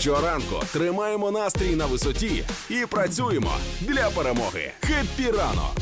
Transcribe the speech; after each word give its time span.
Щоранку 0.00 0.56
тримаємо 0.72 1.30
настрій 1.30 1.76
на 1.76 1.86
висоті 1.86 2.44
і 2.70 2.86
працюємо 2.90 3.50
для 3.80 4.10
перемоги. 4.10 4.70
Хеппі 4.80 5.30
ранок! 5.38 5.76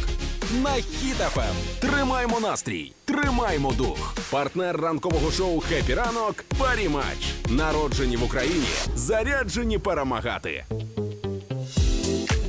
На 0.62 0.70
Хіт 0.70 1.26
FM 1.26 1.54
тримаємо 1.80 2.40
настрій, 2.40 2.92
тримаємо 3.04 3.72
дух. 3.72 4.14
Партнер 4.30 4.76
ранкового 4.80 5.30
шоу 5.30 5.60
Хеппі 5.60 5.94
ранок 5.94 6.44
Паріматч. 6.58 7.34
Народжені 7.48 8.16
в 8.16 8.24
Україні, 8.24 8.66
заряджені 8.94 9.78
перемагати. 9.78 10.64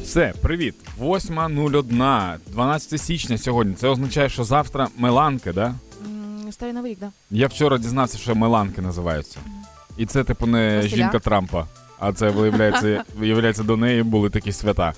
Все, 0.03 0.33
привіт. 0.41 0.75
8.01, 0.99 2.37
12 2.47 3.01
січня 3.01 3.37
сьогодні. 3.37 3.75
Це 3.75 3.87
означає, 3.87 4.29
що 4.29 4.43
завтра 4.43 4.87
Меланки, 4.97 5.51
да? 5.53 5.75
Старий 6.51 6.73
новий 6.73 6.91
рік, 6.91 6.99
да. 6.99 7.11
Я 7.31 7.47
вчора 7.47 7.77
дізнався, 7.77 8.17
що 8.17 8.35
Меланки 8.35 8.81
називаються. 8.81 9.39
І 10.01 10.05
це, 10.05 10.23
типу, 10.23 10.45
не 10.45 10.75
Василя? 10.75 10.95
жінка 10.95 11.19
Трампа, 11.19 11.67
а 11.99 12.13
це, 12.13 12.29
виявляється, 12.29 13.03
виявляється, 13.17 13.63
до 13.63 13.77
неї 13.77 14.03
були 14.03 14.29
такі 14.29 14.51
свята. 14.51 14.93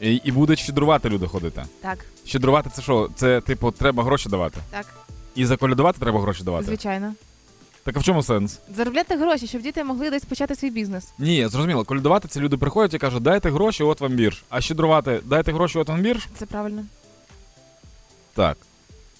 І, 0.00 0.14
і 0.14 0.32
будуть 0.32 0.58
щедрувати 0.58 1.08
люди 1.08 1.26
ходити. 1.26 1.64
Так, 1.80 1.98
Щедрувати 2.24 2.70
це 2.72 2.82
що? 2.82 3.08
Це, 3.14 3.40
типу, 3.40 3.70
треба 3.70 4.04
гроші 4.04 4.28
давати. 4.28 4.60
так, 4.70 4.86
І 5.34 5.46
заколядувати 5.46 5.98
треба 6.00 6.20
гроші 6.20 6.44
давати. 6.44 6.64
звичайно. 6.66 7.14
Так 7.84 7.96
а 7.96 8.00
в 8.00 8.04
чому 8.04 8.22
сенс? 8.22 8.58
Заробляти 8.76 9.16
гроші, 9.16 9.46
щоб 9.46 9.62
діти 9.62 9.84
могли 9.84 10.10
десь 10.10 10.24
почати 10.24 10.54
свій 10.54 10.70
бізнес. 10.70 11.12
Ні, 11.18 11.48
зрозуміло, 11.48 11.84
колядувати 11.84 12.28
це 12.28 12.40
люди 12.40 12.56
приходять 12.56 12.94
і 12.94 12.98
кажуть, 12.98 13.22
дайте 13.22 13.50
гроші, 13.50 13.82
от 13.82 14.00
вам 14.00 14.12
бірж. 14.12 14.44
А 14.48 14.60
щедрувати, 14.60 15.20
дайте 15.24 15.52
гроші, 15.52 15.78
от 15.78 15.88
вам 15.88 16.00
бірж. 16.00 16.28
Це 16.36 16.46
правильно. 16.46 16.84
Так. 18.34 18.56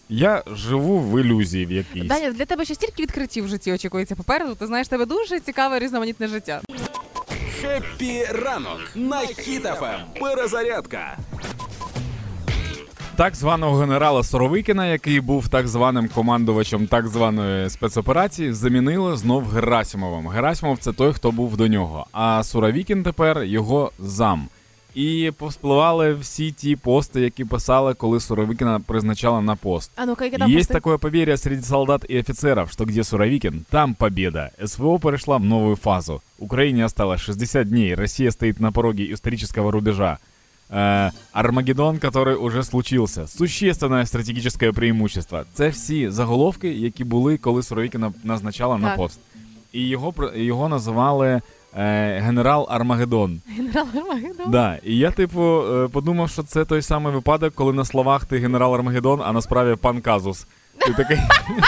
Я 0.09 0.43
живу 0.47 0.99
в 0.99 1.21
ілюзії 1.21 1.67
в 1.67 1.73
якійсь. 1.73 2.07
Даня, 2.07 2.31
для 2.31 2.45
тебе 2.45 2.65
ще 2.65 2.75
стільки 2.75 3.03
відкриттів 3.03 3.45
в 3.45 3.49
житті 3.49 3.73
очікується 3.73 4.17
попереду. 4.17 4.55
Ти 4.55 4.67
знаєш, 4.67 4.89
тебе 4.89 5.07
дуже 5.07 5.41
цікаве 5.41 5.79
різноманітне 5.79 6.29
життя. 6.29 6.61
Хеппі 7.61 8.25
ранок 8.25 8.81
на 8.95 9.19
Хіт 9.21 9.67
FM. 9.67 10.01
Перезарядка. 10.21 11.19
Так 13.17 13.35
званого 13.35 13.77
генерала 13.77 14.23
Суровікіна, 14.23 14.87
який 14.87 15.21
був 15.21 15.49
так 15.49 15.69
званим 15.69 16.09
командувачем 16.09 16.87
так 16.87 17.09
званої 17.09 17.71
спецоперації, 17.71 18.53
замінили 18.53 19.17
знов 19.17 19.49
Герасимовим. 19.49 20.29
Герасимов 20.29 20.79
це 20.79 20.93
той, 20.93 21.13
хто 21.13 21.31
був 21.31 21.57
до 21.57 21.69
нього. 21.69 22.07
А 22.13 22.45
Суровікін 22.45 23.03
тепер 23.03 23.43
його 23.43 23.93
зам. 23.99 24.49
І 24.99 25.33
повспливали 25.39 26.15
всі 26.15 26.53
ті 26.53 26.77
пости, 26.77 27.21
які 27.21 27.45
писали, 27.45 27.95
коли 27.95 28.21
Суровикіна 28.21 28.81
призначали 28.81 29.43
на 29.43 29.57
пост. 29.57 29.91
А 29.97 30.07
ну-ка, 30.07 30.25
яке 30.25 30.39
там 30.39 30.49
Есть 30.51 30.59
пости? 30.59 30.75
такое 30.75 30.99
поверье 30.99 31.37
среди 31.37 31.63
солдат 31.63 32.05
и 32.11 32.19
офицеров, 32.19 32.73
что 32.73 32.85
где 32.85 33.05
Суровикин, 33.05 33.65
там 33.71 33.95
победа. 33.95 34.51
СВО 34.67 34.99
перешла 34.99 35.37
в 35.37 35.45
новую 35.45 35.77
фазу. 35.77 36.21
Украине 36.39 36.85
осталось 36.85 37.21
60 37.21 37.69
дней, 37.69 37.95
Россия 37.95 38.31
стоит 38.33 38.61
на 38.61 38.73
пороге 38.73 39.05
исторического 39.13 39.71
рубежа. 39.71 40.19
Э, 40.71 41.11
Армагеддон, 41.33 41.99
который 41.99 42.35
уже 42.35 42.63
случился. 42.65 43.27
Существенне 43.27 44.07
стратегічне 44.07 44.73
преимущество. 44.73 45.45
Це 45.55 45.69
всі 45.69 46.11
заголовки, 46.11 46.69
які 46.69 47.05
були, 47.05 47.37
коли 47.37 47.63
Суровікіна 47.63 48.13
назначала 48.25 48.79
на 48.79 48.89
Так. 48.89 48.97
пост. 48.97 49.21
І 49.73 49.89
його, 49.89 50.13
про- 50.13 50.35
його 50.37 50.69
називали 50.69 51.29
е, 51.29 51.41
генерал 51.75 52.67
Армагеддон. 52.71 53.41
Генерал 53.57 53.87
Армагеддон. 53.95 54.51
Да, 54.51 54.79
і 54.83 54.97
я, 54.97 55.11
типу, 55.11 55.43
е, 55.43 55.89
подумав, 55.89 56.31
що 56.31 56.43
це 56.43 56.65
той 56.65 56.83
самий 56.83 57.13
випадок, 57.13 57.55
коли 57.55 57.73
на 57.73 57.85
словах 57.85 58.25
ти 58.25 58.39
генерал 58.39 58.75
Армагеддон, 58.75 59.21
а 59.25 59.33
насправді 59.33 59.77
пан 59.81 60.01
Казус. 60.01 60.47
Ти 60.79 60.93
такий 60.93 61.19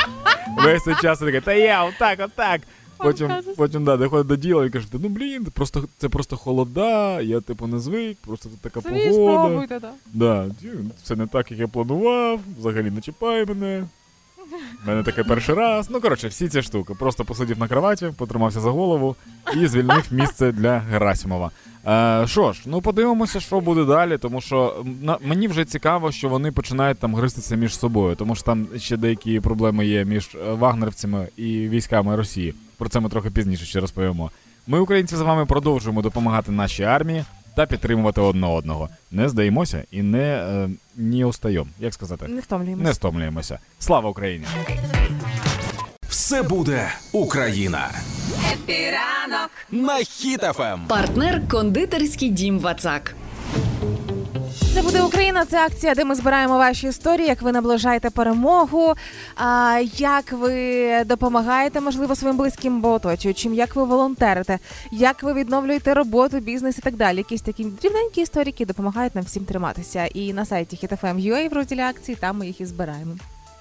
весь 0.65 0.85
цей 0.85 0.95
час 1.03 1.19
такий, 1.19 1.41
та 1.41 1.53
я, 1.53 1.85
отак, 1.85 2.19
отак. 2.25 2.61
Потім, 3.03 3.31
потім 3.57 3.85
да, 3.85 3.97
доходить 3.97 4.27
до 4.27 4.37
діла 4.37 4.67
і 4.67 4.71
каже, 4.71 4.87
ну 4.93 5.09
блін, 5.09 5.45
просто, 5.45 5.85
це 5.99 6.09
просто 6.09 6.37
холода, 6.37 7.21
я 7.21 7.41
типу 7.41 7.67
не 7.67 7.79
звик, 7.79 8.19
просто 8.27 8.49
тут 8.49 8.61
така 8.61 8.81
Самі 8.81 9.09
погода. 9.09 9.43
спробуйте. 9.45 9.81
Да, 10.13 10.47
ді, 10.61 10.69
це 11.03 11.17
не 11.17 11.27
так, 11.27 11.51
як 11.51 11.61
я 11.61 11.69
планував, 11.69 12.41
взагалі 12.59 12.91
не 12.91 13.01
чіпай 13.01 13.45
мене. 13.47 13.85
У 14.85 14.89
мене 14.89 15.03
таке 15.03 15.25
перший 15.25 15.55
раз. 15.55 15.91
Ну, 15.91 16.01
коротше, 16.01 16.29
всі 16.29 16.49
ці 16.49 16.63
штуки. 16.63 16.95
Просто 16.99 17.25
посидів 17.25 17.59
на 17.59 17.69
кроваті, 17.69 18.13
потримався 18.17 18.61
за 18.61 18.71
голову 18.71 19.17
і 19.57 19.67
звільнив 19.67 20.09
місце 20.11 20.53
для 20.53 20.79
Герасимова. 20.79 21.51
Е, 21.87 22.27
Що 22.27 22.53
ж, 22.53 22.63
ну 22.67 22.81
подивимося, 22.81 23.41
що 23.41 23.61
буде 23.61 23.85
далі, 23.85 24.19
тому 24.19 24.41
що 24.41 24.85
на, 25.03 25.19
мені 25.23 25.49
вже 25.49 25.65
цікаво, 25.65 26.13
що 26.13 26.29
вони 26.29 26.53
починають 26.53 26.99
там 26.99 27.15
гристися 27.15 27.57
між 27.57 27.79
собою, 27.79 28.15
тому 28.17 28.35
що 28.35 28.45
там 28.45 28.67
ще 28.77 28.97
деякі 28.97 29.41
проблеми 29.41 29.87
є 29.87 30.05
між 30.05 30.29
е, 30.35 30.53
вагнерівцями 30.53 31.29
і 31.37 31.69
військами 31.69 32.17
Росії. 32.17 32.55
Про 32.79 32.89
це 32.89 33.01
ми 33.01 33.09
трохи 33.09 33.31
пізніше 33.31 33.65
ще 33.65 33.81
розповімо. 33.81 34.31
Ми, 34.67 34.81
українці, 34.81 35.17
з 35.17 35.21
вами 35.21 35.47
продовжуємо 35.47 36.03
допомагати 36.03 36.53
нашій 36.53 36.83
армії 36.85 37.25
та 37.55 37.67
підтримувати 37.67 38.21
одне 38.21 38.47
одного. 38.47 38.89
Не 39.11 39.29
здаємося 39.29 39.85
і 39.91 40.03
не, 40.03 40.19
е, 40.19 40.69
не 40.97 41.25
устаємо. 41.25 41.67
Як 41.79 41.95
сказати? 41.95 42.29
Не 42.29 42.41
втомлюємося. 42.41 42.89
Не 42.89 42.95
стомлюємося. 42.95 43.59
Слава 43.79 44.11
Україні! 44.11 44.45
Все 46.09 46.43
буде 46.43 46.89
Україна. 47.13 47.91
Хеппі 48.53 49.06
ранок 49.06 49.51
На 49.71 49.97
Хіт 49.97 50.45
FM. 50.45 50.81
Партнер 50.89 51.49
кондитерський 51.49 52.31
дім 52.31 52.59
Вацак. 52.59 53.15
Все 54.75 54.83
буде 54.83 55.03
Україна. 55.03 55.45
Це 55.45 55.65
акція, 55.65 55.95
де 55.95 56.05
ми 56.05 56.15
збираємо 56.15 56.59
ваші 56.59 56.87
історії, 56.87 57.29
як 57.29 57.43
ви 57.43 57.53
наближаєте 57.53 58.11
перемогу, 58.11 58.95
як 59.97 60.33
ви 60.33 61.05
допомагаєте, 61.05 61.81
можливо, 61.81 62.17
своїм 62.17 62.37
близьким 62.37 62.77
або 62.77 62.93
оточуючим, 62.93 63.55
як 63.55 63.77
ви 63.77 63.85
волонтерите, 63.85 64.59
як 64.93 65.23
ви 65.23 65.33
відновлюєте 65.33 65.95
роботу, 65.95 66.41
бізнес 66.41 66.79
і 66.79 66.81
так 66.81 66.97
далі. 66.97 67.17
Якісь 67.17 67.43
такі 67.43 67.65
дрібненькі 67.65 68.21
історії, 68.21 68.51
які 68.51 68.65
допомагають 68.65 69.15
нам 69.15 69.25
всім 69.25 69.45
триматися. 69.45 70.07
І 70.07 70.33
на 70.33 70.45
сайті 70.45 70.87
HitFM.ua 70.87 71.49
в 71.51 71.53
розділі 71.53 71.81
акції 71.81 72.17
там 72.21 72.39
ми 72.39 72.47
їх 72.47 72.61
і 72.61 72.67
збираємо. 72.67 73.13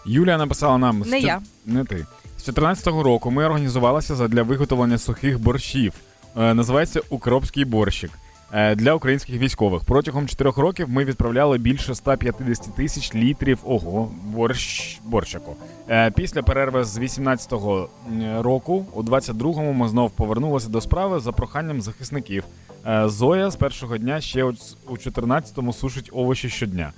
Юлія 0.06 0.38
написала 0.38 0.78
нам 0.78 1.04
Не 1.08 1.20
я. 1.20 1.42
Не 1.66 1.86
ти. 1.86 2.06
З 2.38 2.50
14-го 2.50 3.04
року 3.04 3.32
ми 3.32 3.46
організувалися 3.46 4.28
для 4.28 4.44
виготовлення 4.44 4.98
сухих 4.98 5.40
борщів. 5.40 5.94
Е, 6.38 6.54
називається 6.54 7.02
Укропський 7.10 7.66
борщик. 7.66 8.12
Е, 8.54 8.76
Для 8.76 8.94
українських 8.94 9.36
військових 9.38 9.84
протягом 9.84 10.28
4 10.28 10.52
років 10.58 10.90
ми 10.90 11.06
відправляли 11.06 11.58
більше 11.58 11.96
150 11.96 12.76
тисяч 12.76 13.16
літрів 13.16 13.60
ого 13.64 14.12
борщ 14.24 15.00
борщику. 15.06 15.56
Е, 15.90 16.12
Після 16.12 16.44
перерви 16.44 16.84
з 16.84 16.98
18-го 16.98 17.90
року, 18.40 18.86
у 18.94 19.04
22-му 19.04 19.74
ми 19.74 19.88
знов 19.90 20.12
повернулися 20.12 20.70
до 20.70 20.82
справи 20.82 21.20
за 21.20 21.32
проханням 21.32 21.82
захисників. 21.82 22.44
Е, 22.88 23.04
Зоя 23.10 23.52
з 23.52 23.56
першого 23.56 23.98
дня 23.98 24.22
ще 24.22 24.44
у 24.44 24.54
ц- 24.54 24.76
14-му 24.90 25.74
сушить 25.74 26.10
овочі 26.14 26.50
щодня. 26.50 26.92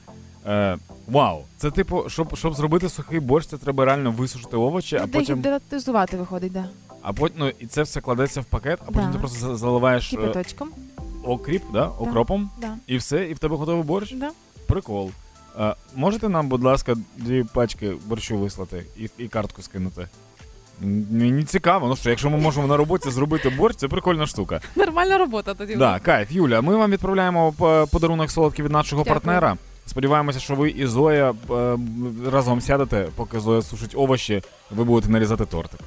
Е, 0.47 0.77
вау, 1.07 1.41
це 1.57 1.71
типу, 1.71 2.03
щоб, 2.07 2.37
щоб 2.37 2.53
зробити 2.53 2.89
сухий 2.89 3.19
борщ, 3.19 3.49
це 3.49 3.57
треба 3.57 3.85
реально 3.85 4.11
висушити 4.11 4.57
овочі, 4.57 4.95
а 4.95 5.07
потім, 5.07 5.41
Дегідратизувати 5.41 6.17
виходить, 6.17 6.51
да. 6.51 6.65
а 7.01 7.13
потім 7.13 7.35
ну, 7.39 7.51
і 7.59 7.65
це 7.65 7.81
все 7.83 8.01
кладеться 8.01 8.41
в 8.41 8.45
пакет, 8.45 8.79
а 8.81 8.85
потім 8.91 9.01
Да. 9.07 9.11
ти 9.13 9.19
просто 9.19 9.39
за- 9.39 9.55
заливаєш 9.55 10.09
Кипяточком. 10.09 10.69
Окріп, 11.23 11.63
да, 11.73 11.85
окропом, 11.99 12.49
Да. 12.61 12.75
і 12.87 12.97
все, 12.97 13.25
і 13.25 13.33
в 13.33 13.39
тебе 13.39 13.55
готовий 13.55 13.83
борщ. 13.83 14.13
Да. 14.13 14.29
Прикол. 14.67 15.11
Е, 15.59 15.75
можете 15.95 16.29
нам, 16.29 16.47
будь 16.47 16.63
ласка, 16.63 16.95
дві 17.17 17.43
пачки 17.53 17.93
борщу 18.05 18.37
вислати 18.37 18.85
і, 18.97 19.09
і 19.17 19.27
картку 19.27 19.61
скинути? 19.61 20.07
Мені 21.11 21.43
цікаво, 21.43 21.87
ну 21.87 21.95
що, 21.95 22.09
якщо 22.09 22.29
ми 22.29 22.37
можемо 22.37 22.67
на 22.67 22.77
роботі 22.77 23.09
зробити 23.11 23.49
борщ, 23.49 23.79
це 23.79 23.87
прикольна 23.87 24.27
штука. 24.27 24.61
Нормальна 24.75 25.17
робота 25.17 25.53
тоді. 25.53 25.75
Да, 25.75 25.99
кайф. 25.99 26.31
Юля, 26.31 26.61
ми 26.61 26.75
вам 26.75 26.91
відправляємо 26.91 27.51
подарунок 27.91 28.31
солодкий 28.31 28.65
від 28.65 28.71
нашого 28.71 29.03
Дякую. 29.03 29.15
партнера. 29.15 29.57
Сподіваємося, 29.85 30.39
що 30.39 30.55
ви 30.55 30.69
і 30.69 30.85
Зоя 30.85 31.33
разом 32.31 32.61
сядете, 32.61 33.07
поки 33.15 33.39
Зоя 33.39 33.61
сушить 33.61 33.93
овочі, 33.95 34.41
ви 34.71 34.83
будете 34.83 35.11
нарізати 35.11 35.45
тортик. 35.45 35.79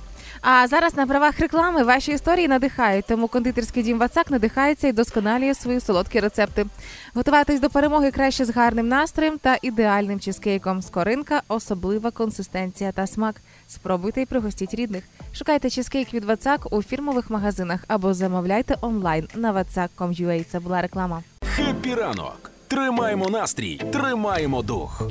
А 0.46 0.66
зараз 0.68 0.96
на 0.96 1.06
правах 1.06 1.40
реклами 1.40 1.82
ваші 1.82 2.12
історії 2.12 2.48
надихають, 2.48 3.04
тому 3.08 3.28
кондитерський 3.28 3.82
дім 3.82 3.98
Вацак 3.98 4.30
надихається 4.30 4.88
і 4.88 4.92
досконалює 4.92 5.54
свої 5.54 5.80
солодкі 5.80 6.20
рецепти. 6.20 6.66
Готуватись 7.14 7.60
до 7.60 7.70
перемоги 7.70 8.10
краще 8.10 8.44
з 8.44 8.50
гарним 8.50 8.88
настроєм 8.88 9.38
та 9.38 9.58
ідеальним 9.62 10.20
чизкейком. 10.20 10.82
Скоринка, 10.82 11.42
особлива 11.48 12.10
консистенція 12.10 12.92
та 12.92 13.06
смак. 13.06 13.36
Спробуйте 13.68 14.22
і 14.22 14.26
пригостіть 14.26 14.74
рідних. 14.74 15.04
Шукайте 15.34 15.70
чизкейк 15.70 16.14
від 16.14 16.24
Вацак 16.24 16.72
у 16.72 16.82
фірмових 16.82 17.30
магазинах 17.30 17.84
або 17.88 18.14
замовляйте 18.14 18.76
онлайн 18.80 19.28
на 19.34 19.52
vatsak.com.ua. 19.52 20.44
Це 20.44 20.60
була 20.60 20.82
реклама. 20.82 21.22
Хеппі 21.56 21.94
ранок. 21.94 22.50
Тримаємо 22.68 23.28
настрій, 23.28 23.80
тримаємо 23.92 24.62
дух. 24.62 25.02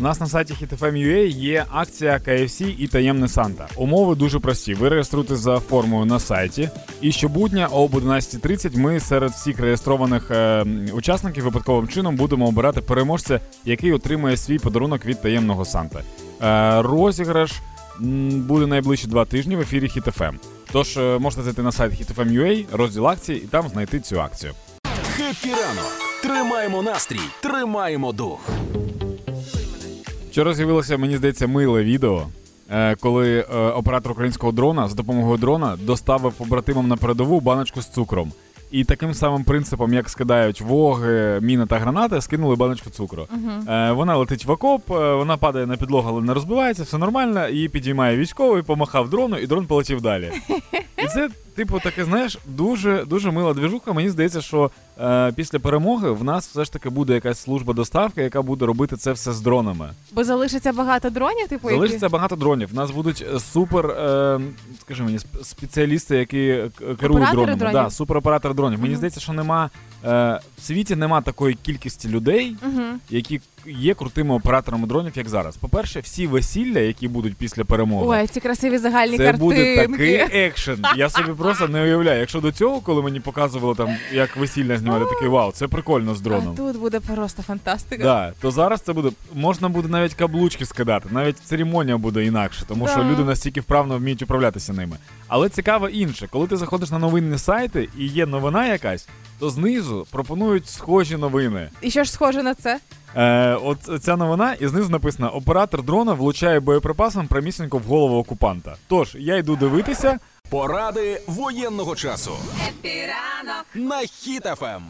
У 0.00 0.02
нас 0.02 0.20
на 0.20 0.26
сайті 0.26 0.54
HitFM.ua 0.54 1.26
є 1.26 1.64
акція 1.70 2.20
KFC 2.26 2.74
і 2.78 2.88
таємне 2.88 3.28
Санта. 3.28 3.68
Умови 3.76 4.14
дуже 4.14 4.38
прості. 4.38 4.74
Ви 4.74 4.88
реєструєтесь 4.88 5.38
за 5.38 5.58
формою 5.58 6.04
на 6.04 6.20
сайті. 6.20 6.70
І 7.00 7.12
щобудня 7.12 7.66
об 7.66 7.94
11.30 7.94 8.78
ми 8.78 9.00
серед 9.00 9.30
всіх 9.30 9.60
реєстрованих 9.60 10.30
е, 10.30 10.66
учасників 10.92 11.44
випадковим 11.44 11.88
чином 11.88 12.16
будемо 12.16 12.48
обирати 12.48 12.80
переможця, 12.80 13.40
який 13.64 13.92
отримає 13.92 14.36
свій 14.36 14.58
подарунок 14.58 15.06
від 15.06 15.22
таємного 15.22 15.64
Санта. 15.64 16.00
Е, 16.42 16.82
розіграш 16.82 17.52
буде 18.36 18.66
найближчі 18.66 19.06
два 19.06 19.24
тижні 19.24 19.56
в 19.56 19.60
ефірі 19.60 19.86
HitFM. 19.86 20.34
Тож 20.72 20.96
е, 20.96 21.18
можете 21.18 21.42
зайти 21.42 21.62
на 21.62 21.72
сайт 21.72 21.92
HitFM.ua, 21.92 22.64
розділ 22.72 23.08
акції 23.08 23.38
і 23.38 23.46
там 23.46 23.68
знайти 23.68 24.00
цю 24.00 24.20
акцію. 24.20 24.52
Хеппі 25.16 25.50
ранок! 25.50 25.92
Тримаємо 26.22 26.82
настрій, 26.82 27.20
тримаємо 27.40 28.12
дух. 28.12 28.50
Вчора 30.30 30.54
з'явилося, 30.54 30.96
мені 30.96 31.16
здається, 31.16 31.46
миле 31.46 31.84
відео, 31.84 32.26
е, 32.70 32.94
коли 32.94 33.38
е, 33.38 33.56
оператор 33.56 34.12
українського 34.12 34.52
дрона 34.52 34.88
з 34.88 34.94
допомогою 34.94 35.38
дрона 35.38 35.76
доставив 35.82 36.32
побратимам 36.32 36.88
на 36.88 36.96
передову 36.96 37.40
баночку 37.40 37.82
з 37.82 37.88
цукром. 37.88 38.32
І 38.70 38.84
таким 38.84 39.14
самим 39.14 39.44
принципом, 39.44 39.94
як 39.94 40.08
скидають 40.08 40.60
воги, 40.60 41.38
міни 41.42 41.66
та 41.66 41.78
гранати, 41.78 42.20
скинули 42.20 42.56
баночку 42.56 42.90
цукру. 42.90 43.26
Е, 43.68 43.92
вона 43.92 44.16
летить 44.16 44.44
в 44.44 44.50
окоп, 44.50 44.88
вона 44.88 45.36
падає 45.36 45.66
на 45.66 45.76
підлогу, 45.76 46.08
але 46.08 46.22
не 46.22 46.34
розбивається, 46.34 46.82
все 46.82 46.98
нормально. 46.98 47.48
Її 47.48 47.68
підіймає 47.68 48.16
військовий, 48.16 48.62
помахав 48.62 49.10
дрону, 49.10 49.36
і 49.36 49.46
дрон 49.46 49.66
полетів 49.66 50.00
далі. 50.00 50.30
І 51.04 51.06
це, 51.06 51.28
типу, 51.60 51.80
таке, 51.80 52.04
знаєш, 52.04 52.38
дуже 52.46 53.04
дуже 53.04 53.30
мила 53.30 53.54
движуха. 53.54 53.92
Мені 53.92 54.10
здається, 54.10 54.40
що 54.40 54.70
е, 55.00 55.32
після 55.36 55.58
перемоги 55.58 56.10
в 56.10 56.24
нас 56.24 56.48
все 56.48 56.64
ж 56.64 56.72
таки 56.72 56.88
буде 56.90 57.14
якась 57.14 57.38
служба 57.42 57.74
доставки, 57.74 58.22
яка 58.22 58.42
буде 58.42 58.66
робити 58.66 58.96
це 58.96 59.12
все 59.12 59.32
з 59.32 59.40
дронами. 59.40 59.90
Бо 60.12 60.24
залишиться 60.24 60.72
багато 60.72 61.10
дронів, 61.10 61.48
типу, 61.48 61.68
Залишиться 61.70 62.06
які... 62.06 62.12
багато 62.12 62.36
дронів. 62.36 62.68
У 62.72 62.76
нас 62.76 62.90
будуть 62.90 63.24
е, 63.34 63.40
супер, 63.40 63.86
е, 63.86 64.40
скажи 64.80 65.02
мені, 65.02 65.18
спеціалісти, 65.42 66.16
які 66.16 66.38
е, 66.38 66.70
керують 66.80 67.02
Оператори 67.02 67.32
дронами. 67.32 67.56
дронів? 67.56 67.72
Да, 67.72 67.90
супероператор 67.90 68.54
дронів. 68.54 68.78
Мені 68.78 68.90
Мгм. 68.90 68.96
здається, 68.96 69.20
що 69.20 69.32
нема 69.32 69.70
е, 70.04 70.40
в 70.58 70.62
світі 70.62 70.96
нема 70.96 71.20
такої 71.20 71.54
кількості 71.54 72.08
людей, 72.08 72.56
Угу. 72.62 72.82
які 73.10 73.40
є 73.66 73.94
крутими 73.94 74.34
операторами 74.34 74.86
дронів, 74.86 75.12
як 75.14 75.28
зараз. 75.28 75.56
По-перше, 75.56 76.00
всі 76.00 76.26
весілля, 76.26 76.78
які 76.78 77.08
будуть 77.08 77.36
після 77.36 77.64
перемоги. 77.64 78.20
Ой, 78.20 78.26
ці 78.26 78.40
красиві 78.40 78.78
загальні 78.78 79.16
Це 79.16 79.24
картинки. 79.24 79.44
буде 79.44 79.86
такий 79.88 80.14
екшен. 80.46 80.84
Я 80.96 81.10
собі 81.10 81.32
просто 81.32 81.49
не 81.68 81.82
уявляю. 81.82 82.20
Якщо 82.20 82.40
до 82.40 82.52
цього, 82.52 82.80
коли 82.80 83.02
мені 83.02 83.20
показували 83.20 83.74
там, 83.74 83.96
як 84.12 84.36
весілля 84.36 84.78
знімати, 84.78 85.04
такий 85.04 85.28
вау, 85.28 85.52
це 85.52 85.68
прикольно 85.68 86.14
з 86.14 86.20
А 86.20 86.24
дроном. 86.24 86.54
тут 86.54 86.78
буде 86.80 87.00
просто 87.00 87.42
фантастика. 87.42 88.02
Да, 88.02 88.32
то 88.40 88.50
зараз 88.50 88.80
це 88.80 88.92
буде 88.92 89.10
можна 89.34 89.68
буде 89.68 89.88
навіть 89.88 90.14
каблучки 90.14 90.66
скидати, 90.66 91.08
навіть 91.12 91.38
церемонія 91.38 91.96
буде 91.96 92.24
інакше, 92.24 92.64
тому 92.68 92.88
що 92.88 93.04
люди 93.04 93.24
настільки 93.24 93.60
вправно 93.60 93.98
вміють 93.98 94.22
управлятися 94.22 94.72
ними. 94.72 94.96
Але 95.28 95.48
цікаво 95.48 95.88
інше, 95.88 96.28
коли 96.30 96.46
ти 96.46 96.56
заходиш 96.56 96.90
на 96.90 96.98
новинні 96.98 97.38
сайти 97.38 97.88
і 97.98 98.06
є 98.06 98.26
новина 98.26 98.66
якась, 98.66 99.08
то 99.38 99.50
знизу 99.50 100.06
пропонують 100.10 100.68
схожі 100.68 101.16
новини. 101.16 101.68
І 101.80 101.90
що 101.90 102.04
ж 102.04 102.12
схоже 102.12 102.42
на 102.42 102.54
це? 102.54 102.80
Е, 103.16 103.54
от 103.54 104.02
ця 104.02 104.16
новина, 104.16 104.54
і 104.60 104.66
знизу 104.66 104.88
написано: 104.88 105.30
оператор 105.34 105.82
дрона 105.82 106.12
влучає 106.12 106.60
боєприпасом 106.60 107.26
прямісінько 107.26 107.78
в 107.78 107.82
голову 107.82 108.16
окупанта. 108.18 108.76
Тож 108.88 109.16
я 109.18 109.36
йду 109.36 109.56
дивитися. 109.56 110.18
Поради 110.50 111.22
воєнного 111.26 111.96
часу 111.96 112.32
Епіранок. 112.68 113.66
на 113.74 114.00
Ем. 114.62 114.84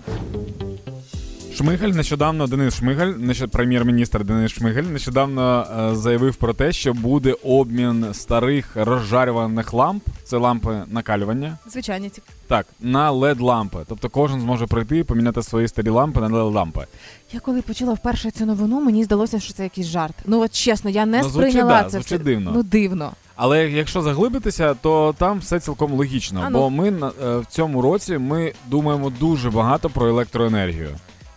Шмигаль 1.61 1.89
нещодавно 1.93 2.47
Денис 2.47 2.75
Шмигаль, 2.75 3.07
нещ- 3.09 3.47
прем'єр-міністр 3.47 4.25
Денис 4.25 4.53
Шмигаль, 4.53 4.83
нещодавно 4.83 5.67
е, 5.93 5.95
заявив 5.97 6.37
про 6.37 6.55
те, 6.55 6.73
що 6.73 6.95
буде 6.95 7.37
обмін 7.45 8.07
старих 8.13 8.67
розжарюваних 8.75 9.73
ламп, 9.73 10.03
це 10.25 10.37
лампи 10.37 10.83
накалювання. 10.87 11.59
Звичайно, 11.67 12.09
ці 12.09 12.23
Так, 12.47 12.67
на 12.81 13.13
led 13.13 13.43
лампи. 13.43 13.79
Тобто 13.89 14.09
кожен 14.09 14.41
зможе 14.41 14.67
прийти 14.67 14.99
і 14.99 15.05
поміняти 15.05 15.43
свої 15.43 15.69
старі 15.69 15.89
лампи 15.89 16.21
на 16.21 16.29
led 16.29 16.53
лампи. 16.53 16.87
Я 17.33 17.41
коли 17.41 17.63
почула 17.63 17.93
вперше 17.93 18.31
цю 18.31 18.47
новину, 18.47 18.81
мені 18.81 19.05
здалося, 19.05 19.41
що 19.41 19.53
це 19.55 19.63
якийсь 19.63 19.87
жарт. 19.87 20.15
Ну 20.27 20.41
от 20.41 20.53
чесно, 20.55 20.91
я 20.91 21.07
не 21.07 21.19
Ну, 21.23 21.29
звучить, 21.29 21.51
сприйняла 21.51 21.83
да, 21.83 21.85
це 21.85 21.91
звучить 21.91 22.23
дивно. 22.23 22.53
Ну 22.55 22.63
дивно. 22.63 23.13
Але 23.37 23.71
якщо 23.71 24.03
заглибитися, 24.03 24.75
то 24.75 25.15
там 25.19 25.39
все 25.39 25.61
цілком 25.61 25.93
логічно. 25.93 26.43
А 26.47 26.51
ну. 26.51 26.59
Бо 26.59 26.71
ми 26.71 26.89
е, 26.89 27.37
в 27.39 27.47
цьому 27.49 27.83
році 27.83 28.19
ми 28.19 28.53
думаємо 28.67 29.13
дуже 29.21 29.51
багато 29.51 29.91
про 29.91 30.09
електроенергію. 30.09 30.89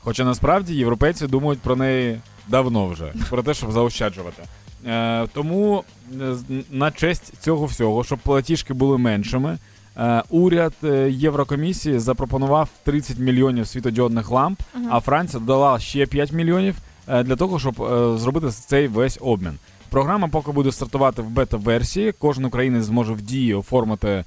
Хоча 0.04 0.24
насправді 0.24 0.76
європейці 0.76 1.28
думають 1.28 1.60
про 1.60 1.76
неї 1.76 2.22
давно 2.48 2.88
вже, 2.88 3.14
про 3.30 3.44
те, 3.44 3.54
щоб 3.54 3.72
заощаджувати. 3.72 4.44
Е, 4.86 5.28
тому 5.34 5.84
е, 6.22 6.36
на 6.72 6.92
честь 6.92 7.34
цього 7.40 7.66
всього, 7.66 8.04
щоб 8.04 8.20
платіжки 8.20 8.74
були 8.74 8.98
меншими, 8.98 9.58
е, 9.98 10.24
уряд 10.30 10.74
е, 10.84 11.10
Єврокомісії 11.12 12.00
запропонував 12.00 12.70
30 12.84 13.20
мільйонів 13.20 13.68
світодіодних 13.68 14.32
ламп, 14.32 14.60
а 14.90 15.00
Франція 15.00 15.40
додала 15.40 15.80
ще 15.80 16.06
5 16.06 16.32
мільйонів 16.32 16.76
е, 17.08 17.24
для 17.24 17.36
того, 17.36 17.60
щоб 17.60 17.76
зробити 18.20 18.50
цей 18.50 18.88
весь 18.88 19.18
обмін. 19.22 19.54
Програма 19.90 20.28
поки 20.28 20.52
буде 20.52 20.72
стартувати 20.72 21.22
в 21.22 21.30
бета-версії. 21.30 22.12
Кожен 22.12 22.46
українець 22.46 22.84
зможе 22.84 23.14
в 23.14 23.22
дії 23.22 23.54
оформити 23.54 24.26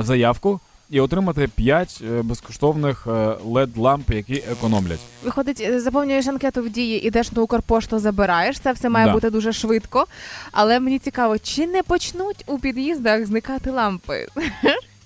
заявку 0.00 0.60
і 0.90 1.00
отримати 1.00 1.48
5 1.48 2.00
е, 2.04 2.22
безкоштовних 2.22 3.04
е, 3.06 3.10
led 3.44 3.78
ламп 3.80 4.10
які 4.10 4.34
економлять. 4.52 5.00
Виходить, 5.24 5.60
е, 5.60 5.80
заповнюєш 5.80 6.26
анкету 6.26 6.62
в 6.62 6.70
дії, 6.70 7.06
ідеш 7.06 7.32
на 7.32 7.42
Укрпошту, 7.42 7.98
забираєш. 7.98 8.60
Це 8.60 8.72
все 8.72 8.88
має 8.88 9.06
Да. 9.06 9.12
бути 9.12 9.30
дуже 9.30 9.52
швидко. 9.52 10.06
Але 10.52 10.80
мені 10.80 10.98
цікаво, 10.98 11.38
чи 11.38 11.66
не 11.66 11.82
почнуть 11.82 12.44
у 12.46 12.58
під'їздах 12.58 13.26
зникати 13.26 13.70
лампи? 13.70 14.26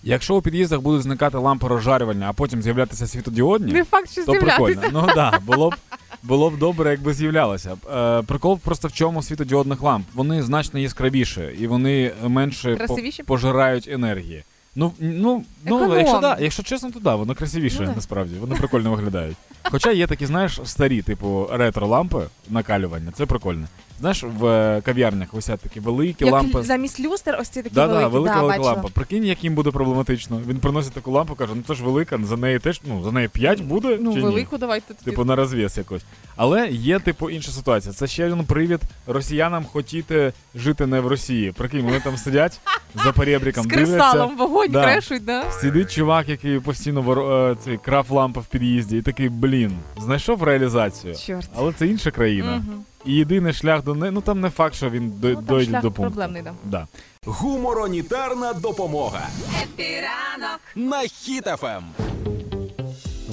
Якщо 0.05 0.35
у 0.37 0.43
під'їздах 0.43 0.81
будуть 0.81 1.03
зникати 1.03 1.39
лампи 1.39 1.69
розжарювання, 1.69 2.27
а 2.29 2.33
потім 2.33 2.63
з'являтися 2.63 3.07
світодіодні, 3.07 3.73
Не 3.73 3.85
факт, 3.85 4.11
що 4.13 4.25
то 4.25 4.33
прикольно. 4.33 4.83
Ну 4.93 5.07
да, 5.15 5.39
було 5.47 5.71
б 5.71 5.75
було 6.23 6.51
б 6.51 6.59
добре, 6.59 6.91
якби 6.91 7.15
з'являлося. 7.15 7.77
Е, 7.95 8.23
прикол 8.23 8.59
просто 8.59 8.89
в 8.89 8.93
чому 8.93 9.23
світодіодних 9.23 9.83
ламп. 9.83 10.07
Вони 10.15 10.43
значно 10.43 10.79
яскравіші 10.81 11.41
і 11.61 11.67
вони 11.67 12.13
менше 12.27 12.71
по- 12.71 12.77
Красивіші? 12.77 13.23
пожирають 13.23 13.89
енергії. 13.89 14.45
Ну, 14.75 14.93
ну, 14.99 15.45
ну 15.65 15.99
якщо, 15.99 16.19
да, 16.19 16.37
якщо 16.41 16.63
чесно, 16.63 16.91
то 16.91 17.01
да, 17.01 17.15
воно 17.15 17.35
красивіше, 17.35 17.81
Ну 17.81 17.93
насправді. 17.97 18.35
Вони 18.41 18.55
прикольно 18.55 18.91
виглядають. 18.91 19.37
Хоча 19.63 19.93
є 19.93 20.07
такі, 20.07 20.27
знаєш, 20.27 20.61
старі, 20.65 21.03
типу, 21.03 21.49
ретро-лампи 21.53 22.27
накалювання, 22.51 23.13
це 23.13 23.27
прикольно. 23.27 23.67
Знаєш, 24.03 24.23
в 24.39 24.47
е, 24.47 24.81
кав'ярнях 24.85 25.33
висять 25.33 25.61
такі 25.61 25.81
великі 25.81 26.25
Як 26.25 26.35
лампи. 26.35 26.63
замість 26.63 27.01
люстр, 27.01 27.37
ось 27.41 27.49
ці 27.49 27.63
такі 27.63 27.75
Да, 27.75 27.87
да, 27.87 28.09
велика 28.09 28.35
да, 28.35 28.41
велика 28.43 28.61
лампа. 28.61 28.89
Прикинь, 28.89 29.25
як 29.25 29.45
їм 29.45 29.55
буде 29.55 29.71
проблематично. 29.71 30.41
Він 30.49 30.59
приносить 30.59 30.93
таку 30.93 31.11
лампу, 31.11 31.35
каже, 31.35 31.53
ну 31.57 31.63
це 31.69 31.75
ж 31.75 31.85
велика, 31.85 32.19
за 32.23 32.37
неї 32.37 32.59
теж, 32.59 32.81
ну, 32.85 33.05
за 33.05 33.13
неї 33.13 33.29
5 33.29 33.61
буде. 33.61 33.99
Ну, 34.01 34.11
чи 34.13 34.19
ні? 34.19 34.25
велику 34.25 34.59
давайте 34.59 34.95
тоді. 34.95 35.11
Типу 35.11 35.25
на 35.25 35.37
розв'яз 35.37 35.79
якось. 35.79 36.03
Але 36.37 36.69
є, 36.69 36.99
типу, 36.99 37.31
інша 37.31 37.53
ситуація. 37.53 37.95
Це 37.95 38.07
ще 38.07 38.27
один 38.27 38.45
привід 38.45 38.81
росіянам 39.07 39.65
хотіти 39.65 40.33
жити 40.55 40.87
не 40.87 41.01
в 41.01 41.07
Росії. 41.07 41.53
Прикинь, 41.53 41.83
вони 41.83 42.01
там 42.01 42.17
сидять 42.17 42.61
за 43.05 43.13
перебріком, 43.13 43.65
З 43.65 43.67
кристалом 43.67 44.37
вогонь 44.37 44.71
Да. 44.71 44.83
крешуть, 44.85 45.25
да? 45.25 45.51
Сидить 45.51 45.93
чувак, 45.93 46.29
який 46.29 46.61
постійно 46.61 47.03
воро- 47.03 47.51
е, 47.53 47.57
цей 47.65 47.79
крав 47.79 48.11
лампа 48.11 48.41
в 48.41 48.47
під'їзді, 48.47 48.97
і 48.99 49.03
такий, 49.03 49.29
блін, 49.29 49.73
знайшов 50.01 50.43
реалізацію. 50.43 51.15
Чорт. 51.27 51.51
Але 51.57 51.73
це 51.73 51.87
інша 51.87 52.11
країна. 52.11 52.57
Мгм. 52.57 52.85
І 53.07 53.15
єдиний 53.15 53.53
шлях 53.53 53.85
до 53.85 53.95
неї, 53.95 54.13
ну 54.13 54.21
там 54.21 54.41
не 54.41 54.51
факт, 54.51 54.75
що 54.75 54.91
він 54.91 55.13
до, 55.21 55.29
Ну, 55.29 55.35
там 55.35 55.45
дойде 55.45 55.71
шлях 55.71 55.83
до 55.83 55.91
пункту. 55.91 56.03
проблемний, 56.17 56.43
да. 56.43 56.53
Да. 56.65 56.87
Гуморонітарна 57.27 58.53
допомога 58.53 59.29
Епіранок. 59.63 60.61
на 60.77 61.03
Ем. 61.03 61.09
Хіт-ФМ. 61.09 61.83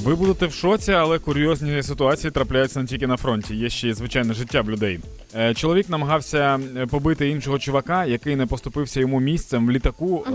Ви 0.04 0.16
будете 0.16 0.46
в 0.48 0.54
шоці, 0.54 0.92
але 0.92 1.20
курйозні 1.20 1.84
ситуації 1.84 2.32
трапляються 2.32 2.80
не 2.80 2.86
тільки 2.86 3.08
на 3.08 3.18
фронті. 3.18 3.56
Є 3.56 3.70
ще 3.70 3.90
й 3.90 3.94
звичайне 3.94 4.34
життя 4.34 4.62
в 4.62 4.70
людей. 4.70 5.00
Е, 5.36 5.54
чоловік 5.54 5.90
намагався 5.90 6.60
е, 6.78 6.86
побити 6.86 7.30
іншого 7.30 7.60
чувака, 7.60 8.06
який 8.06 8.36
не 8.36 8.46
поступився 8.46 9.00
йому 9.00 9.20
місцем 9.20 9.68
в 9.68 9.72
літаку 9.72 10.26
е, 10.28 10.32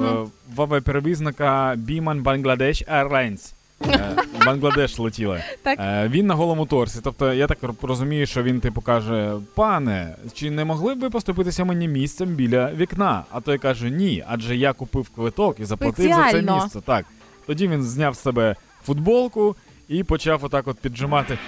в 0.56 0.62
авіаперевізника 0.62 1.74
Biman 1.88 2.22
Bangladesh 2.22 2.90
Airlines. 2.92 3.52
Е, 3.88 4.16
Бангладеш 4.46 4.98
летіли. 4.98 5.42
Так. 5.62 5.78
Е, 5.80 6.08
він 6.08 6.26
на 6.26 6.34
голому 6.34 6.66
торсі. 6.66 6.98
Тобто 7.04 7.32
я 7.32 7.46
так 7.46 7.58
розумію, 7.82 8.26
що 8.26 8.42
він 8.42 8.60
типу 8.60 8.80
каже: 8.80 9.32
пане, 9.54 10.16
чи 10.34 10.50
не 10.50 10.64
могли 10.64 10.94
б 10.94 11.00
ви 11.00 11.10
поступитися 11.10 11.64
мені 11.64 11.88
місцем 11.88 12.28
біля 12.28 12.72
вікна? 12.72 13.24
А 13.30 13.40
той 13.40 13.58
каже: 13.58 13.90
ні, 13.90 14.24
адже 14.28 14.56
я 14.56 14.72
купив 14.72 15.08
квиток 15.08 15.60
і 15.60 15.64
заплатив 15.64 16.14
за 16.14 16.30
це 16.30 16.42
місце. 16.42 16.80
Так. 16.80 17.06
Тоді 17.46 17.68
він 17.68 17.82
зняв 17.82 18.14
з 18.14 18.20
себе 18.20 18.56
футболку 18.84 19.56
і 19.88 20.04
почав 20.04 20.44
отак 20.44 20.68
от 20.68 20.78
піджимати. 20.78 21.38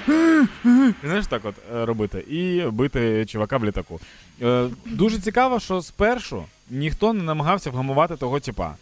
Знаєш, 1.04 1.26
так 1.26 1.44
от 1.44 1.54
е, 1.76 1.84
робити, 1.84 2.18
і 2.18 2.62
бити 2.70 3.26
чувака 3.26 3.56
в 3.56 3.64
літаку. 3.64 4.00
Е, 4.42 4.68
дуже 4.86 5.18
цікаво, 5.18 5.60
що 5.60 5.82
спершу 5.82 6.44
ніхто 6.70 7.12
не 7.12 7.22
намагався 7.22 7.70
вгамувати 7.70 8.16
того 8.16 8.40
типа. 8.40 8.74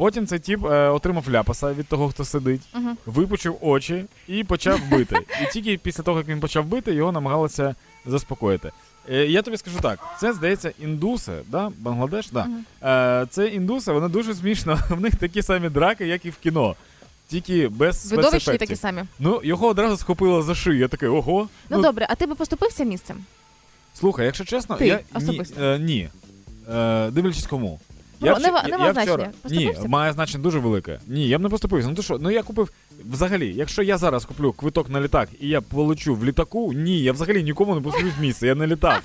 Потім 0.00 0.26
цей 0.26 0.38
тіп 0.38 0.64
е, 0.64 0.88
отримав 0.88 1.30
ляпаса 1.30 1.72
від 1.72 1.86
того, 1.86 2.08
хто 2.08 2.24
сидить, 2.24 2.60
Мгм. 2.74 2.96
випучив 3.06 3.56
очі 3.60 4.04
і 4.28 4.44
почав 4.44 4.80
бити. 4.90 5.16
І 5.42 5.52
тільки 5.52 5.78
після 5.78 6.02
того, 6.02 6.18
як 6.18 6.28
він 6.28 6.40
почав 6.40 6.64
бити, 6.64 6.94
його 6.94 7.12
намагалися 7.12 7.74
заспокоїти. 8.06 8.70
Е, 9.10 9.26
я 9.26 9.42
тобі 9.42 9.56
скажу 9.56 9.78
так: 9.82 9.98
це 10.20 10.32
здається 10.32 10.72
індуси, 10.78 11.32
да? 11.48 11.72
Бангладеш, 11.78 12.30
да. 12.30 12.46
Е, 12.82 13.26
це 13.30 13.46
індуси, 13.46 13.92
вони 13.92 14.08
дуже 14.08 14.34
смішно. 14.34 14.78
В 14.88 15.00
них 15.00 15.16
такі 15.16 15.42
самі 15.42 15.68
драки, 15.68 16.06
як 16.06 16.24
і 16.24 16.30
в 16.30 16.36
кіно. 16.36 16.76
Тільки 17.28 17.68
без 17.68 18.08
спецефектів. 18.08 18.58
такі 18.58 18.76
самі. 18.76 19.02
Ну, 19.18 19.40
його 19.44 19.66
одразу 19.66 19.96
схопило 19.96 20.42
за 20.42 20.54
шию. 20.54 20.78
Я 20.78 20.88
такий, 20.88 21.08
ого. 21.08 21.48
Ну, 21.70 21.82
добре, 21.82 22.06
а 22.10 22.14
ти 22.14 22.26
би 22.26 22.34
поступився 22.34 22.84
місцем? 22.84 23.16
Слухай, 23.94 24.26
якщо 24.26 24.44
чесно, 24.44 24.76
Ти 24.76 24.86
я 24.86 24.96
ні, 24.96 25.02
особисто. 25.14 25.62
е, 25.62 25.78
ні. 25.78 26.08
Е, 26.72 27.10
дивлячись 27.10 27.46
кому. 27.46 27.80
Про- 28.20 28.34
вч- 28.34 28.40
нема- 28.46 28.68
нема 28.68 28.86
я 28.86 28.92
значення. 28.92 29.14
вчора... 29.14 29.30
Ні, 29.44 29.54
Поступився? 29.64 29.88
має 29.88 30.12
значення 30.12 30.42
дуже 30.42 30.58
велике. 30.58 30.98
Ні, 31.06 31.28
я 31.28 31.38
б 31.38 31.42
не 31.42 31.48
поступився. 31.48 31.88
Ну 31.88 31.94
то 31.94 32.02
що, 32.02 32.18
ну 32.18 32.30
я 32.30 32.42
купив. 32.42 32.70
Взагалі, 33.10 33.54
якщо 33.56 33.82
я 33.82 33.98
зараз 33.98 34.24
куплю 34.24 34.52
квиток 34.52 34.90
на 34.90 35.00
літак 35.00 35.28
і 35.40 35.48
я 35.48 35.60
полечу 35.60 36.14
в 36.14 36.24
літаку, 36.24 36.72
ні, 36.72 37.00
я 37.00 37.12
взагалі 37.12 37.42
нікому 37.42 37.74
не 37.74 37.80
поступлю 37.80 38.10
в 38.18 38.20
місце, 38.20 38.46
я 38.46 38.54
не 38.54 38.66
літав. 38.66 39.02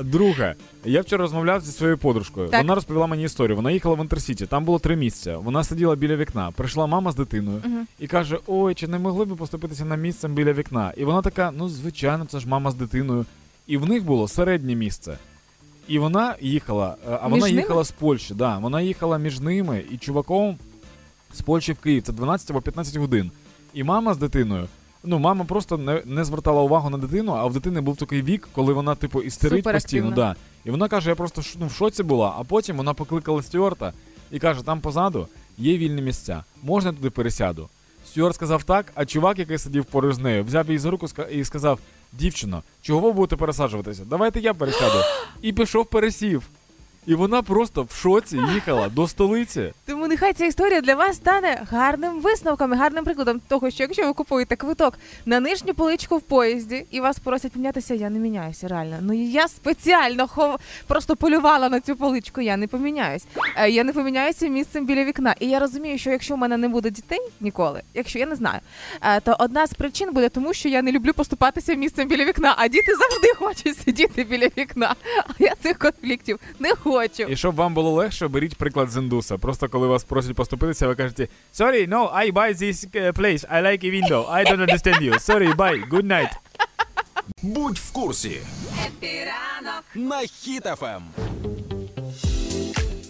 Друге, 0.00 0.54
я 0.84 1.00
вчора 1.00 1.22
розмовляв 1.22 1.60
зі 1.60 1.72
своєю 1.72 1.98
подружкою. 1.98 2.48
Так. 2.48 2.60
Вона 2.62 2.74
розповіла 2.74 3.06
мені 3.06 3.22
історію. 3.24 3.56
Вона 3.56 3.70
їхала 3.70 3.94
в 3.94 4.00
Інтерсіті, 4.00 4.46
там 4.46 4.64
було 4.64 4.78
три 4.78 4.96
місця. 4.96 5.38
Вона 5.38 5.64
сиділа 5.64 5.96
біля 5.96 6.16
вікна. 6.16 6.50
Прийшла 6.50 6.86
мама 6.86 7.12
з 7.12 7.16
дитиною 7.16 7.60
Мгм. 7.64 7.86
і 7.98 8.06
каже: 8.06 8.38
Ой, 8.46 8.74
чи 8.74 8.88
не 8.88 8.98
могли 8.98 9.24
б 9.24 9.36
поступитися 9.36 9.84
на 9.84 9.96
місцем 9.96 10.34
біля 10.34 10.52
вікна? 10.52 10.92
І 10.96 11.04
вона 11.04 11.22
така: 11.22 11.52
ну, 11.56 11.68
звичайно, 11.68 12.24
це 12.24 12.40
ж 12.40 12.48
мама 12.48 12.70
з 12.70 12.74
дитиною. 12.74 13.26
І 13.66 13.76
в 13.76 13.86
них 13.88 14.04
було 14.04 14.28
середнє 14.28 14.74
місце. 14.74 15.18
І 15.88 15.98
вона 15.98 16.36
їхала, 16.40 16.96
е, 17.08 17.18
а 17.22 17.28
Між 17.28 17.30
вона 17.30 17.46
ними? 17.46 17.60
їхала 17.60 17.84
з 17.84 17.90
Польщі. 17.90 18.34
Да, 18.34 18.58
вона 18.58 18.80
їхала 18.80 19.18
між 19.18 19.40
ними 19.40 19.84
і 19.90 19.96
чуваком 19.96 20.58
з 21.34 21.40
Польщі 21.40 21.72
в 21.72 21.76
Київ. 21.76 22.02
Це 22.02 22.12
12 22.12 22.50
або 22.50 22.60
15 22.60 22.96
годин. 22.96 23.30
І 23.74 23.84
мама 23.84 24.14
з 24.14 24.18
дитиною. 24.18 24.68
Ну, 25.04 25.18
мама 25.18 25.44
просто 25.44 25.78
не, 25.78 26.02
не 26.04 26.24
звертала 26.24 26.62
увагу 26.62 26.90
на 26.90 26.98
дитину, 26.98 27.32
а 27.32 27.46
в 27.46 27.52
дитини 27.52 27.80
був 27.80 27.96
такий 27.96 28.22
вік, 28.22 28.48
коли 28.52 28.72
вона, 28.72 28.94
типу, 28.94 29.22
істерить 29.22 29.64
постійно. 29.64 30.10
Да. 30.10 30.36
І 30.64 30.70
вона 30.70 30.88
каже: 30.88 31.10
я 31.10 31.16
просто 31.16 31.42
ну, 31.60 31.66
в 31.66 31.72
шоці 31.72 32.02
була, 32.02 32.34
а 32.38 32.44
потім 32.44 32.76
вона 32.76 32.94
покликала 32.94 33.42
Стюарта 33.42 33.92
і 34.30 34.38
каже: 34.38 34.62
там 34.62 34.80
позаду 34.80 35.28
є 35.58 35.78
вільні 35.78 36.02
місця, 36.02 36.44
можна 36.62 36.92
туди 36.92 37.10
пересяду. 37.10 37.68
Стюарт 38.06 38.34
сказав 38.34 38.62
так, 38.62 38.92
а 38.94 39.06
чувак, 39.06 39.38
який 39.38 39.58
сидів 39.58 39.84
поруч 39.84 40.14
з 40.14 40.18
нею, 40.18 40.44
взяв 40.44 40.66
її 40.66 40.78
за 40.78 40.90
руку 40.90 41.06
і 41.32 41.44
сказав: 41.44 41.78
Дівчино, 42.12 42.62
чого 42.82 43.00
ви 43.00 43.12
будете 43.12 43.36
пересаджуватися? 43.36 44.02
Давайте 44.06 44.40
я 44.40 44.54
пересяду. 44.54 44.98
І 45.42 45.52
пішов 45.52 45.86
пересів. 45.86 46.42
І 47.06 47.14
вона 47.14 47.42
просто 47.42 47.82
в 47.82 47.92
шоці 47.94 48.40
їхала 48.54 48.88
до 48.88 49.08
столиці. 49.08 49.72
Нехай 50.08 50.32
ця 50.32 50.46
історія 50.46 50.80
для 50.80 50.94
вас 50.94 51.16
стане 51.16 51.62
гарним 51.70 52.20
висновком 52.20 52.72
і 52.72 52.76
гарним 52.76 53.04
прикладом 53.04 53.40
того, 53.48 53.70
що 53.70 53.82
якщо 53.82 54.06
ви 54.06 54.12
купуєте 54.12 54.56
квиток 54.56 54.98
на 55.26 55.40
нижню 55.40 55.74
поличку 55.74 56.16
в 56.16 56.20
поїзді 56.20 56.86
і 56.90 57.00
вас 57.00 57.18
просять 57.18 57.52
помінятися, 57.52 57.94
я 57.94 58.10
не 58.10 58.18
міняюся 58.18 58.68
реально. 58.68 58.98
Ну 59.02 59.12
я 59.12 59.48
спеціально 59.48 60.28
хов... 60.28 60.56
просто 60.86 61.16
полювала 61.16 61.68
на 61.68 61.80
цю 61.80 61.96
поличку. 61.96 62.40
Я 62.40 62.56
не 62.56 62.66
поміняюсь. 62.66 63.26
Е, 63.56 63.70
Я 63.70 63.84
не 63.84 63.92
поміняюся 63.92 64.46
місцем 64.48 64.86
біля 64.86 65.04
вікна. 65.04 65.34
І 65.40 65.48
я 65.48 65.58
розумію, 65.58 65.98
що 65.98 66.10
якщо 66.10 66.34
в 66.34 66.38
мене 66.38 66.56
не 66.56 66.68
буде 66.68 66.90
дітей 66.90 67.20
ніколи, 67.40 67.82
якщо 67.94 68.18
я 68.18 68.26
не 68.26 68.36
знаю, 68.36 68.60
е, 69.02 69.20
то 69.20 69.36
одна 69.38 69.66
з 69.66 69.74
причин 69.74 70.12
буде 70.12 70.28
тому, 70.28 70.54
що 70.54 70.68
я 70.68 70.82
не 70.82 70.92
люблю 70.92 71.12
поступатися 71.12 71.74
місцем 71.74 72.08
біля 72.08 72.24
вікна, 72.24 72.54
а 72.58 72.68
діти 72.68 72.92
завжди 72.96 73.28
хочуть 73.38 73.78
сидіти 73.78 74.24
біля 74.24 74.48
вікна. 74.58 74.94
А 75.28 75.32
я 75.38 75.54
цих 75.62 75.78
конфліктів 75.78 76.38
не 76.58 76.74
хочу. 76.74 77.22
І 77.22 77.36
щоб 77.36 77.54
вам 77.54 77.74
було 77.74 77.90
легше, 77.90 78.28
беріть 78.28 78.54
приклад 78.56 78.90
з 78.90 78.96
індуса. 78.96 79.38
Просто 79.38 79.68
коли 79.68 79.86
вас 79.86 79.95
просять 80.04 80.36
поступитися, 80.36 80.86
ви 80.88 80.94
кажете: 80.94 81.28
Sorry, 81.54 81.88
no, 81.88 82.16
I 82.16 82.32
buy 82.32 82.54
this 82.62 82.86
uh, 82.94 83.12
place. 83.12 83.44
I 83.52 83.62
like 83.62 83.84
a 83.84 83.90
window. 83.90 84.30
I 84.30 84.44
don't 84.44 84.60
understand 84.60 85.00
you. 85.00 85.12
Sorry, 85.18 85.56
bye. 85.56 85.88
Good 85.90 86.06
night. 86.06 86.30
Будь 87.42 87.78
в 87.78 87.92
курсі 87.92 88.40
Хеппі 88.86 89.35
ранок. 89.35 89.84
на 89.94 90.26
Хіт-ФМ. 90.26 91.00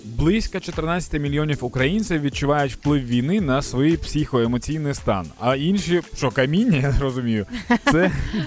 Близько 0.04 0.60
14 0.60 1.20
мільйонів 1.20 1.64
українців 1.64 2.20
відчувають 2.20 2.72
вплив 2.72 3.06
війни 3.06 3.40
на 3.40 3.62
свій 3.62 3.96
психоемоційний 3.96 4.94
стан. 4.94 5.26
А 5.40 5.56
інші, 5.56 6.02
що 6.16 6.30
каміння, 6.30 6.76
я 6.82 6.92
не 6.92 6.98
розумію, 6.98 7.46
це 7.92 7.98
е, 7.98 8.12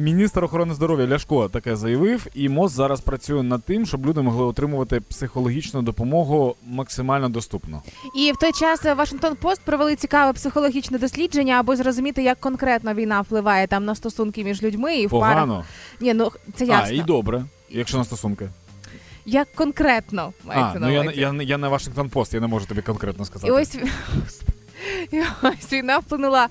міністр 0.00 0.44
охорони 0.44 0.74
здоров'я 0.74 1.06
Ляшко 1.06 1.48
таке 1.48 1.76
заявив, 1.76 2.26
і 2.34 2.48
МОЗ 2.48 2.72
зараз 2.72 3.00
працює 3.00 3.42
над 3.42 3.62
тим, 3.62 3.86
щоб 3.86 4.06
люди 4.06 4.22
могли 4.22 4.44
отримувати 4.44 5.00
психологічну 5.00 5.82
допомогу 5.82 6.56
максимально 6.66 7.28
доступно. 7.28 7.82
І 8.16 8.32
в 8.32 8.36
той 8.36 8.52
час 8.52 8.84
Вашингтон 8.84 9.36
Пост 9.36 9.60
провели 9.64 9.96
цікаве 9.96 10.32
психологічне 10.32 10.98
дослідження, 10.98 11.54
аби 11.60 11.76
зрозуміти, 11.76 12.22
як 12.22 12.40
конкретно 12.40 12.94
війна 12.94 13.20
впливає 13.20 13.66
там 13.66 13.84
на 13.84 13.94
стосунки 13.94 14.44
між 14.44 14.62
людьми 14.62 14.96
і 14.96 15.06
в 15.06 15.10
парах. 15.10 15.32
Погано. 15.32 15.64
Ні, 16.00 16.14
ну 16.14 16.30
це 16.54 16.66
А, 16.70 16.88
і 16.88 17.00
добре, 17.00 17.44
якщо 17.70 17.98
на 17.98 18.04
стосунки. 18.04 18.48
Як 19.26 19.48
конкретно 19.54 20.32
А, 20.46 20.48
мається 20.48 20.78
на 20.78 20.86
ну 20.86 20.92
я, 20.92 21.02
не- 21.02 21.12
я, 21.12 21.34
я 21.42 21.58
не 21.58 21.68
Вашингтон 21.68 22.08
Пост, 22.08 22.34
я 22.34 22.40
не 22.40 22.46
можу 22.46 22.66
тобі 22.66 22.82
конкретно 22.82 23.24
сказати. 23.24 23.48
І 23.48 23.50
ось 23.50 23.76
і 25.10 25.22
ось 25.42 25.72
війна 25.72 25.98
вплинула 25.98 26.48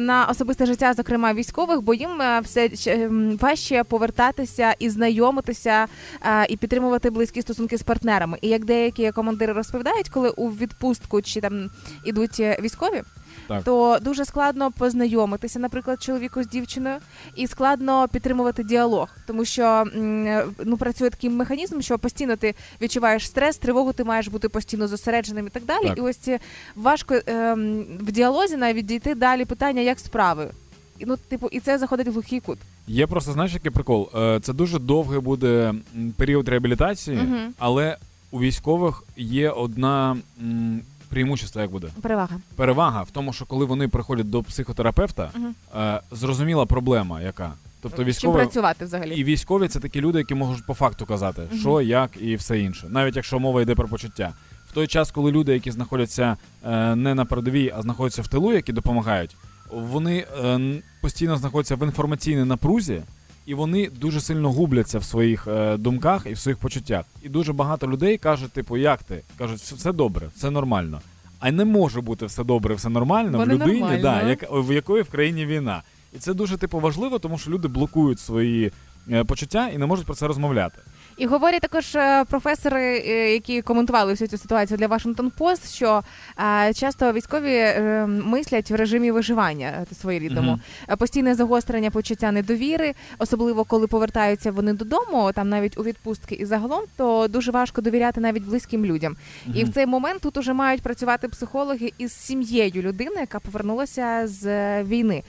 на 0.00 0.26
особисте 0.30 0.66
життя, 0.66 0.94
зокрема 0.94 1.34
військових, 1.34 1.80
бо 1.80 1.94
їм 1.94 2.10
все 2.42 2.70
ем, 2.86 3.38
важче 3.40 3.84
повертатися 3.84 4.74
і 4.78 4.90
знайомитися 4.90 5.86
а, 6.20 6.44
і 6.48 6.56
підтримувати 6.56 7.10
близькі 7.10 7.42
стосунки 7.42 7.78
з 7.78 7.82
партнерами. 7.82 8.38
І 8.40 8.48
як 8.48 8.64
деякі 8.64 9.10
командири 9.10 9.52
розповідають, 9.52 10.08
коли 10.08 10.30
у 10.30 10.48
відпустку 10.48 11.22
чи 11.22 11.40
там 11.40 11.70
ідуть 12.04 12.40
е, 12.40 12.58
військові. 12.62 13.02
Так. 13.48 13.64
То 13.64 13.98
дуже 14.02 14.24
складно 14.24 14.70
познайомитися, 14.72 15.58
наприклад, 15.58 16.02
чоловіку 16.02 16.42
з 16.42 16.46
дівчиною, 16.48 16.96
і 17.36 17.46
складно 17.46 18.08
підтримувати 18.08 18.64
діалог, 18.64 19.08
тому 19.26 19.44
що 19.44 19.84
ну 20.64 20.76
працює 20.78 21.10
такий 21.10 21.30
механізм, 21.30 21.80
що 21.80 21.98
постійно 21.98 22.36
ти 22.36 22.54
відчуваєш 22.82 23.26
стрес, 23.26 23.56
тривогу, 23.56 23.92
ти 23.92 24.04
маєш 24.04 24.28
бути 24.28 24.48
постійно 24.48 24.88
зосередженим 24.88 25.46
і 25.46 25.50
так 25.50 25.64
далі. 25.64 25.84
Так. 25.88 25.98
І 25.98 26.00
ось 26.00 26.16
ці 26.16 26.38
важко 26.76 27.14
ем, 27.26 27.84
в 28.00 28.12
діалозі 28.12 28.56
навіть 28.56 28.86
дійти 28.86 29.14
далі 29.14 29.44
питання, 29.44 29.80
як 29.80 29.98
справи. 30.00 30.50
Ну, 31.00 31.16
типу, 31.16 31.48
і 31.52 31.60
це 31.60 31.78
заходить 31.78 32.08
в 32.08 32.12
глухий 32.12 32.40
кут. 32.40 32.58
Є 32.88 33.06
просто, 33.06 33.32
знаєш, 33.32 33.54
який 33.54 33.70
прикол? 33.70 34.10
Е, 34.16 34.40
Це 34.42 34.52
дуже 34.52 34.78
довгий 34.78 35.20
буде 35.20 35.74
період 36.16 36.48
реабілітації, 36.48 37.16
Мгм. 37.16 37.54
але 37.58 37.96
у 38.30 38.40
військових 38.40 39.02
є 39.16 39.50
одна 39.50 40.16
преимущество, 41.14 41.60
як 41.60 41.70
буде. 41.70 41.88
Перевага. 42.02 42.36
Перевага 42.56 43.02
в 43.02 43.10
тому, 43.10 43.32
що 43.32 43.46
коли 43.46 43.64
вони 43.64 43.88
приходять 43.88 44.30
до 44.30 44.42
психотерапевта, 44.42 45.30
е, 45.76 46.00
зрозуміла 46.12 46.66
проблема, 46.66 47.20
яка. 47.20 47.52
Тобто 47.80 48.12
Чим 48.12 48.32
працювати 48.32 48.84
взагалі? 48.84 49.14
і 49.16 49.24
військові 49.24 49.68
це 49.68 49.80
такі 49.80 50.00
люди, 50.00 50.18
які 50.18 50.34
можуть 50.34 50.66
по 50.66 50.74
факту 50.74 51.06
казати, 51.06 51.42
Мгм. 51.50 51.60
що, 51.60 51.80
як 51.80 52.10
і 52.20 52.36
все 52.36 52.58
інше, 52.60 52.86
навіть 52.90 53.16
якщо 53.16 53.38
мова 53.38 53.62
йде 53.62 53.74
про 53.74 53.88
почуття. 53.88 54.32
В 54.70 54.72
той 54.72 54.86
час, 54.86 55.10
коли 55.10 55.32
люди, 55.32 55.52
які 55.52 55.70
знаходяться 55.70 56.36
е, 56.66 56.96
не 56.96 57.14
на 57.14 57.24
передовій, 57.24 57.72
а 57.76 57.82
знаходяться 57.82 58.22
в 58.22 58.28
тилу, 58.28 58.52
які 58.52 58.72
допомагають, 58.72 59.36
вони 59.70 60.26
е, 60.44 60.60
постійно 61.02 61.36
знаходяться 61.36 61.76
в 61.76 61.82
інформаційній 61.82 62.44
напрузі, 62.44 63.02
і 63.46 63.54
вони 63.54 63.90
дуже 63.90 64.20
сильно 64.20 64.52
губляться 64.52 64.98
в 64.98 65.04
своїх 65.04 65.46
е, 65.48 65.76
думках 65.76 66.26
і 66.26 66.32
в 66.32 66.38
своїх 66.38 66.58
почуттях. 66.58 67.04
І 67.22 67.28
дуже 67.28 67.52
багато 67.52 67.88
людей 67.88 68.18
кажуть, 68.18 68.52
типу, 68.52 68.76
як 68.76 69.02
ти? 69.02 69.22
Кажуть, 69.38 69.58
«Все- 69.60 69.92
добре, 69.92 70.28
все 70.36 70.50
нормально. 70.50 71.00
А 71.38 71.50
не 71.50 71.64
може 71.64 72.00
бути 72.00 72.26
все 72.26 72.44
добре, 72.44 72.74
все 72.74 72.88
нормально 72.88 73.38
Бо 73.38 73.44
в 73.44 73.48
людині, 73.48 73.80
нормально. 73.80 74.02
да, 74.02 74.22
як, 74.28 74.44
в 74.50 74.74
якої 74.74 75.02
в 75.02 75.10
країні 75.10 75.46
війна. 75.46 75.82
І 76.12 76.18
це 76.18 76.34
дуже 76.34 76.56
типу 76.56 76.80
важливо, 76.80 77.18
тому 77.18 77.38
що 77.38 77.50
люди 77.50 77.68
блокують 77.68 78.20
свої 78.20 78.72
е, 79.10 79.24
почуття 79.24 79.68
і 79.68 79.78
не 79.78 79.86
можуть 79.86 80.06
про 80.06 80.14
це 80.14 80.26
розмовляти. 80.26 80.78
І 81.16 81.26
говорять 81.26 81.60
також 81.60 81.94
е, 81.94 82.24
професори, 82.24 83.02
е, 83.06 83.32
які 83.32 83.62
коментували 83.62 84.12
всю 84.12 84.28
цю 84.28 84.38
ситуацію 84.38 84.78
для 84.78 84.86
Вашингтон 84.86 85.30
Пост, 85.30 85.74
що 85.74 86.02
е, 86.38 86.72
часто 86.74 87.12
військові 87.12 87.80
мислять 88.06 88.70
в 88.70 88.74
режимі 88.74 89.10
виживання 89.10 89.86
своєрідному. 90.00 90.58
Е, 90.88 90.96
Постійне 90.96 91.34
загострення 91.34 91.90
почуття 91.90 92.32
недовіри, 92.32 92.94
особливо 93.18 93.64
коли 93.64 93.86
повертаються 93.86 94.50
вони 94.50 94.72
додому, 94.72 95.32
там 95.34 95.48
навіть 95.48 95.78
у 95.78 95.82
відпустки 95.82 96.34
і 96.34 96.44
загалом, 96.44 96.80
то 96.96 97.28
дуже 97.28 97.50
важко 97.50 97.80
довіряти 97.80 98.20
навіть 98.20 98.42
близьким 98.42 98.84
людям. 98.84 99.16
І 99.54 99.64
в 99.64 99.72
цей 99.72 99.86
момент 99.86 100.20
тут 100.22 100.36
уже 100.36 100.52
мають 100.52 100.82
працювати 100.82 101.28
психологи 101.28 101.92
із 101.98 102.12
сім'єю 102.12 102.82
людини, 102.82 103.16
яка 103.20 103.40
повернулася 103.40 104.22
з 104.24 104.82
війни. 104.82 105.22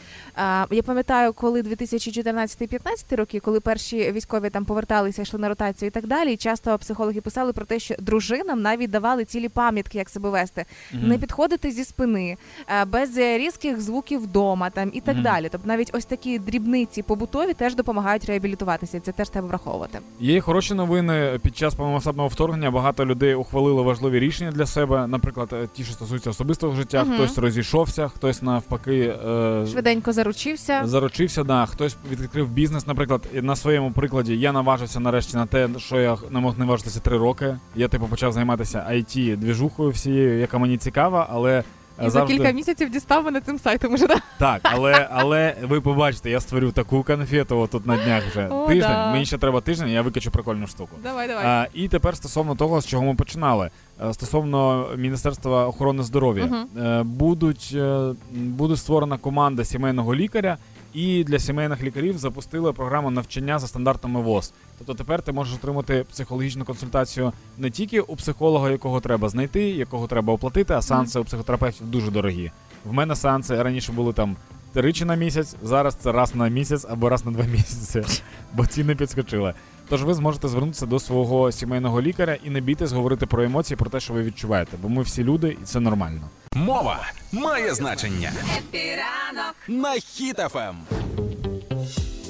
Я 0.72 0.84
пам'ятаю, 0.86 1.34
коли 1.34 1.62
2014-15 1.62 3.16
роки, 3.16 3.40
коли 3.40 3.60
перші 3.60 4.12
військові 4.12 4.50
там 4.50 4.66
поверталися, 4.66 5.22
йшли 5.22 5.40
на 5.40 5.50
ротацію 5.50 5.75
і 5.84 5.90
так 5.90 6.08
далі. 6.08 6.34
і 6.34 6.38
Часто 6.38 6.78
психологи 6.78 7.22
писали 7.22 7.54
про 7.54 7.66
те, 7.66 7.80
що 7.80 7.96
дружинам 8.00 8.62
навіть 8.62 8.90
давали 8.92 9.26
цілі 9.26 9.50
пам'ятки, 9.50 9.98
як 9.98 10.10
себе 10.10 10.30
вести, 10.30 10.66
Мгм. 10.94 11.08
не 11.08 11.18
підходити 11.18 11.72
зі 11.72 11.84
спини, 11.84 12.38
е, 12.82 12.86
без 12.86 13.18
різких 13.18 13.82
звуків 13.82 14.24
вдома, 14.24 14.70
там 14.70 14.90
і 14.94 15.02
так 15.02 15.16
Мгм. 15.16 15.24
далі. 15.24 15.48
Тобто 15.52 15.68
навіть 15.68 15.90
ось 15.94 16.06
такі 16.06 16.40
дрібниці 16.40 17.02
побутові 17.02 17.54
теж 17.54 17.76
допомагають 17.76 18.26
реабілітуватися. 18.26 19.00
Це 19.00 19.12
теж 19.12 19.30
треба 19.30 19.48
враховувати. 19.48 20.00
Є 20.20 20.42
хороші 20.42 20.74
новини. 20.74 21.40
Під 21.42 21.58
час 21.58 21.76
повномасштабного 21.76 22.28
вторгнення 22.30 22.72
багато 22.72 23.06
людей 23.06 23.36
ухвалили 23.36 23.82
важливі 23.82 24.20
рішення 24.20 24.52
для 24.52 24.66
себе. 24.66 25.08
Наприклад, 25.08 25.50
е, 25.54 25.68
ті, 25.74 25.84
що 25.84 25.94
стосуються 25.94 26.30
особистого 26.30 26.76
життя, 26.76 27.04
Мгм. 27.04 27.14
хтось 27.14 27.38
розійшовся, 27.38 28.08
хтось 28.08 28.42
навпаки 28.42 29.14
е, 29.28 29.66
Швиденько 29.72 30.14
заручився. 30.14 30.82
заручився. 30.86 31.44
Да, 31.44 31.66
хтось 31.66 31.96
відкрив 32.12 32.48
бізнес. 32.50 32.88
Наприклад, 32.88 33.22
на 33.34 33.56
своєму 33.56 33.92
прикладі 33.92 34.38
я 34.38 34.52
наважився 34.52 35.00
нарешті 35.00 35.38
на 35.38 35.46
те, 35.46 35.65
що 35.78 36.00
я 36.00 36.18
не 36.30 36.40
мог 36.40 36.60
наважитися 36.60 37.00
три 37.00 37.18
роки. 37.18 37.58
Я 37.76 37.88
типу 37.88 38.08
почав 38.08 38.32
займатися 38.32 38.88
it 38.92 39.36
двіжухою 39.38 39.90
всією, 39.90 40.40
яка 40.40 40.58
мені 40.58 40.78
цікава, 40.78 41.28
але 41.32 41.64
І 42.06 42.10
за 42.10 42.26
кілька 42.26 42.52
місяців 42.52 42.90
дістав 42.90 43.26
мене 43.26 43.42
цим 43.42 43.60
сайтом 43.60 43.94
уже. 43.94 44.08
да? 44.08 44.16
Так, 44.40 44.62
але, 44.64 45.08
але 45.12 45.56
ви 45.64 45.82
побачите, 45.82 46.30
я 46.30 46.40
створю 46.40 46.72
таку 46.72 47.04
конфету 47.04 47.70
тут 47.72 47.86
на 47.86 47.98
днях 48.04 48.24
вже. 48.32 48.48
О, 48.48 48.68
тиждень. 48.68 48.90
да. 48.92 49.12
Мені 49.12 49.26
ще 49.26 49.38
треба 49.38 49.62
тиждень, 49.62 49.90
я 49.90 50.02
викачу 50.02 50.32
прикольну 50.32 50.68
штуку. 50.68 50.96
Давай, 51.04 51.28
давай. 51.28 51.46
А, 51.46 51.68
і 51.74 51.88
тепер 51.88 52.16
стосовно 52.18 52.56
того, 52.56 52.82
з 52.82 52.88
чого 52.88 53.04
ми 53.04 53.16
починали. 53.16 53.70
Е, 54.10 54.14
Стосовно 54.14 54.88
Міністерства 54.98 55.68
охорони 55.68 56.04
здоров'я. 56.04 56.66
Е, 56.78 57.04
будуть, 57.04 57.72
е, 57.76 58.14
буде 58.32 58.76
створена 58.78 59.18
команда 59.18 59.66
сімейного 59.66 60.16
лікаря, 60.16 60.58
і 60.96 61.24
для 61.24 61.40
сімейних 61.40 61.84
лікарів 61.84 62.18
запустили 62.18 62.74
програму 62.74 63.12
навчання 63.12 63.60
за 63.60 63.68
стандартами 63.68 64.22
ВОЗ. 64.22 64.54
Тобто 64.78 64.94
тепер 64.94 65.22
ти 65.22 65.32
можеш 65.32 65.56
отримати 65.56 66.06
психологічну 66.12 66.66
консультацію 66.66 67.32
не 67.58 67.70
тільки 67.70 68.00
у 68.00 68.16
психолога, 68.16 68.70
якого 68.70 69.00
треба 69.00 69.30
знайти, 69.30 69.64
якого 69.70 70.08
треба 70.08 70.34
оплатити, 70.34 70.74
а 70.74 70.82
сеанси 70.82 71.20
у 71.20 71.24
психотерапевтів 71.24 71.88
дуже 71.88 72.12
дорогі. 72.12 72.52
В 72.86 72.94
мене 72.94 73.16
сеанси 73.16 73.64
раніше 73.64 73.92
були 73.92 74.14
там 74.14 74.36
тричі 74.74 75.06
на 75.06 75.16
місяць, 75.16 75.56
зараз 75.64 75.96
це 75.96 76.12
раз 76.12 76.36
на 76.36 76.48
місяць 76.48 76.86
або 76.90 77.10
раз 77.10 77.26
на 77.26 77.32
два 77.32 77.46
місяці, 77.46 78.22
бо 78.54 78.66
ціни 78.66 78.96
підскочили. 78.96 79.54
Тож 79.90 80.04
ви 80.04 80.14
зможете 80.14 80.48
звернутися 80.48 80.86
до 80.86 81.00
свого 81.00 81.52
сімейного 81.52 82.02
лікаря 82.02 82.38
і 82.44 82.50
не 82.50 82.62
бійтесь 82.62 82.92
говорити 82.92 83.26
про 83.26 83.44
емоції, 83.44 83.78
про 83.78 83.90
те, 83.90 84.00
що 84.00 84.14
ви 84.14 84.24
відчуваєте, 84.24 84.78
бо 84.82 84.90
ми 84.90 85.02
всі 85.02 85.24
люди, 85.24 85.58
і 85.62 85.66
це 85.66 85.80
нормально. 85.80 86.22
Мова 86.54 87.08
має 87.32 87.74
значення 87.74 88.32
Хеппі 88.58 89.07
ранок, 89.07 89.56
на 89.68 90.00
Хіт-ФМ. 90.00 90.76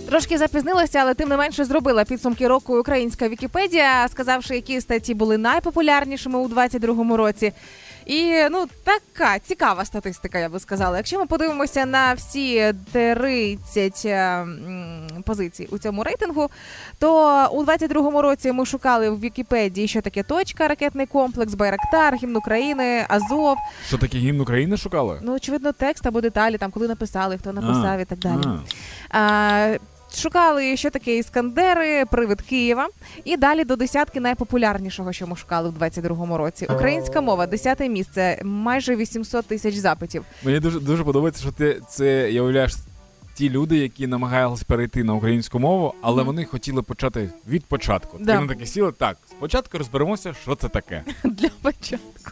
Трошки 0.09 0.38
запізнилася, 0.38 1.00
але 1.00 1.13
тим 1.13 1.29
не 1.29 1.38
менше 1.38 1.65
зробила 1.65 2.03
підсумки 2.03 2.47
року 2.47 2.79
українська 2.79 3.29
Вікіпедія, 3.29 4.07
сказавши, 4.07 4.55
які 4.55 4.81
статті 4.81 5.13
були 5.13 5.38
найпопулярнішими 5.38 6.39
у 6.39 6.47
22-му 6.47 7.17
році. 7.17 7.53
І 8.05 8.33
ну 8.51 8.65
така 8.83 9.39
цікава 9.39 9.85
статистика, 9.85 10.39
я 10.39 10.50
би 10.50 10.59
сказала. 10.59 10.97
Якщо 10.97 11.19
ми 11.19 11.25
подивимося 11.25 11.85
на 11.85 12.13
всі 12.13 12.74
30 12.93 14.01
е, 14.05 14.45
позицій 15.25 15.67
у 15.71 15.77
цьому 15.77 16.03
рейтингу, 16.03 16.50
то 17.00 17.47
у 17.51 17.63
22-му 17.63 18.21
році 18.21 18.51
ми 18.51 18.65
шукали 18.65 19.09
в 19.09 19.19
Вікіпедії, 19.19 19.88
що 19.88 20.01
таке 20.01 20.24
точка, 20.24 20.67
ракетний 20.67 21.05
комплекс, 21.05 21.53
Байрактар, 21.53 22.15
гімн 22.15 22.35
України, 22.35 23.05
Азов. 23.07 23.57
Що 23.88 23.97
таке 23.97 24.17
гімн 24.17 24.41
України 24.41 24.77
шукали? 24.77 25.19
Ну 25.24 25.33
очевидно, 25.35 25.71
текст 25.71 26.05
або 26.05 26.21
деталі, 26.21 26.57
там 26.57 26.71
коли 26.71 26.88
написали, 26.88 27.38
хто 27.38 27.53
написав 27.53 28.00
і 28.00 28.05
так 28.05 28.19
далі. 28.19 28.43
А. 29.09 29.77
Шукали, 30.17 30.77
що 30.77 30.89
таке 30.89 31.17
іскандери, 31.17 32.05
привид 32.05 32.41
Києва, 32.41 32.88
і 33.24 33.38
далі 33.38 33.63
до 33.63 33.75
десятки 33.75 34.19
найпопулярнішого, 34.19 35.13
що 35.13 35.27
ми 35.27 35.36
шукали 35.36 35.69
в 35.69 35.84
22-му 35.84 36.38
році. 36.38 36.67
Українська 36.69 37.22
мова, 37.22 37.48
десяте 37.48 37.89
місце, 37.89 38.39
майже 38.43 38.95
800 38.95 39.45
тисяч 39.45 39.75
запитів. 39.75 40.25
Мені 40.43 40.60
дуже 40.60 40.79
дуже 40.79 41.03
подобається, 41.03 41.41
що 41.41 41.51
ти 41.51 41.81
це 41.89 42.31
я 42.31 42.41
уявляєш 42.41 42.74
ті 43.36 43.50
люди, 43.50 43.77
які 43.77 44.08
намагались 44.08 44.63
перейти 44.63 45.04
на 45.04 45.13
українську 45.13 45.60
мову, 45.60 45.94
але 46.01 46.15
Мгм. 46.18 46.25
вони 46.25 46.46
хотіли 46.46 46.82
почати 46.82 47.30
від 47.48 47.65
початку. 47.65 48.18
Да. 48.20 48.42
На 48.42 48.48
такі 48.48 48.65
сіли. 48.65 48.92
Так, 48.92 49.18
спочатку 49.30 49.77
розберемося, 49.77 50.34
що 50.42 50.56
це 50.56 50.68
таке. 50.70 51.04
Для 51.24 51.50
початку. 51.62 52.32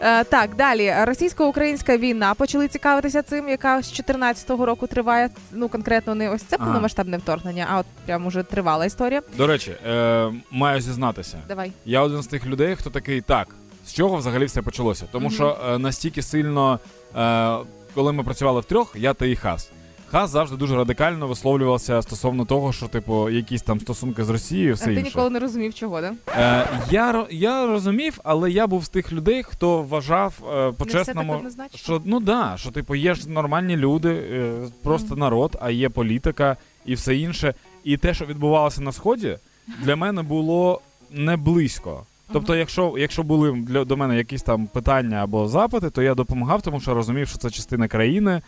Е, 0.00 0.24
так, 0.24 0.56
далі 0.56 0.94
російсько-українська 1.04 1.96
війна 1.96 2.34
почали 2.34 2.68
цікавитися 2.68 3.22
цим, 3.22 3.48
яка 3.48 3.82
з 3.82 4.00
14-го 4.00 4.66
року 4.66 4.86
триває. 4.86 5.30
Ну 5.52 5.68
конкретно 5.68 6.14
не 6.14 6.30
ось 6.30 6.42
це 6.42 6.56
Ага. 6.56 6.64
повномасштабне 6.66 7.16
вторгнення, 7.16 7.66
а 7.70 7.78
от 7.78 7.86
прям 8.06 8.26
уже 8.26 8.42
тривала 8.42 8.84
історія. 8.86 9.22
До 9.36 9.46
речі, 9.46 9.70
е, 9.86 10.32
маю 10.50 10.80
зізнатися. 10.80 11.38
Давай. 11.48 11.72
Я 11.84 12.00
один 12.02 12.22
з 12.22 12.26
тих 12.26 12.46
людей, 12.46 12.76
хто 12.76 12.90
такий 12.90 13.20
так. 13.20 13.48
З 13.86 13.92
чого 13.92 14.16
взагалі 14.16 14.44
все 14.44 14.62
почалося? 14.62 15.04
Тому 15.12 15.26
Мгм. 15.26 15.34
що 15.34 15.58
е, 15.68 15.78
настільки 15.78 16.22
сильно, 16.22 16.80
е, 17.16 17.56
коли 17.94 18.12
ми 18.12 18.22
працювали 18.22 18.60
втрьох, 18.60 18.92
я 18.96 19.14
та 19.14 19.26
і 19.26 19.36
Хас. 19.36 19.70
Хас 20.10 20.30
завжди 20.30 20.56
дуже 20.56 20.76
радикально 20.76 21.26
висловлювався 21.26 22.02
стосовно 22.02 22.44
того, 22.44 22.72
що, 22.72 22.86
типу, 22.88 23.30
якісь 23.30 23.62
там 23.62 23.80
стосунки 23.80 24.24
з 24.24 24.28
Росією, 24.28 24.68
і 24.68 24.72
А 24.72 24.74
все 24.74 24.84
ти 24.84 24.92
інше. 24.92 25.04
ніколи 25.04 25.30
не 25.30 25.38
розумів, 25.38 25.74
чого, 25.74 26.00
да? 26.00 26.12
Е, 26.28 26.68
я, 26.90 27.26
я 27.30 27.66
розумів, 27.66 28.20
але 28.24 28.50
я 28.50 28.66
був 28.66 28.84
з 28.84 28.88
тих 28.88 29.12
людей, 29.12 29.42
хто 29.42 29.82
вважав 29.82 30.34
е, 30.52 30.72
так 31.04 31.16
однозначно. 31.18 31.78
що 31.78 32.02
ну 32.04 32.20
да, 32.20 32.54
що 32.56 32.70
типу 32.70 32.94
є 32.94 33.14
ж 33.14 33.30
нормальні 33.30 33.76
люди, 33.76 34.08
е, 34.10 34.52
просто 34.82 35.08
Мгм. 35.08 35.18
народ, 35.18 35.58
а 35.60 35.70
є 35.70 35.88
політика 35.88 36.56
і 36.86 36.94
все 36.94 37.16
інше. 37.16 37.54
І 37.84 37.96
те, 37.96 38.14
що 38.14 38.24
відбувалося 38.24 38.80
на 38.80 38.92
сході, 38.92 39.38
для 39.82 39.96
мене 39.96 40.22
було 40.22 40.80
не 41.10 41.36
близько. 41.36 42.06
Тобто, 42.32 42.54
якщо, 42.54 42.94
якщо 42.98 43.22
були 43.22 43.52
для 43.52 43.84
до 43.84 43.96
мене 43.96 44.16
якісь 44.16 44.42
там 44.42 44.66
питання 44.66 45.16
або 45.16 45.48
запити, 45.48 45.90
то 45.90 46.02
я 46.02 46.14
допомагав, 46.14 46.62
тому 46.62 46.80
що 46.80 46.94
розумів, 46.94 47.28
що 47.28 47.38
це 47.38 47.50
частина 47.50 47.88
країни, 47.88 48.42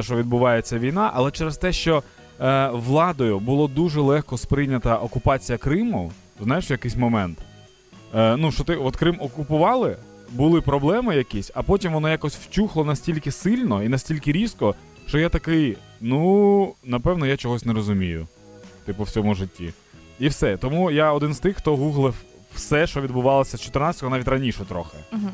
що 0.00 0.16
відбувається 0.16 0.78
війна. 0.78 1.10
Але 1.14 1.30
через 1.30 1.56
те, 1.56 1.72
що 1.72 2.02
е, 2.40 2.70
владою 2.72 3.40
було 3.40 3.68
дуже 3.68 4.00
легко 4.00 4.38
сприйнята 4.38 4.96
окупація 4.96 5.58
Криму, 5.58 6.12
знаєш, 6.40 6.70
в 6.70 6.72
якийсь 6.72 6.96
момент. 6.96 7.38
Е, 8.14 8.36
ну, 8.36 8.52
що 8.52 8.64
ти 8.64 8.76
от 8.76 8.96
Крим 8.96 9.16
окупували, 9.20 9.96
були 10.30 10.60
проблеми 10.60 11.16
якісь, 11.16 11.50
а 11.54 11.62
потім 11.62 11.92
воно 11.92 12.10
якось 12.10 12.36
вчухло 12.36 12.84
настільки 12.84 13.32
сильно 13.32 13.82
і 13.82 13.88
настільки 13.88 14.32
різко, 14.32 14.74
що 15.06 15.18
я 15.18 15.28
такий, 15.28 15.76
ну, 16.00 16.74
напевно, 16.84 17.26
я 17.26 17.36
чогось 17.36 17.64
не 17.64 17.72
розумію. 17.72 18.26
Типу, 18.84 19.02
в 19.02 19.10
цьому 19.10 19.34
житті. 19.34 19.72
І 20.18 20.28
все. 20.28 20.56
Тому 20.56 20.90
я 20.90 21.12
один 21.12 21.34
з 21.34 21.38
тих, 21.38 21.56
хто 21.56 21.76
гуглив 21.76 22.14
все, 22.54 22.86
що 22.86 23.00
відбувалося 23.00 23.56
з 23.56 23.70
14-го, 23.70 24.10
навіть 24.10 24.28
раніше 24.28 24.64
трохи. 24.64 24.96
Угу. 25.12 25.30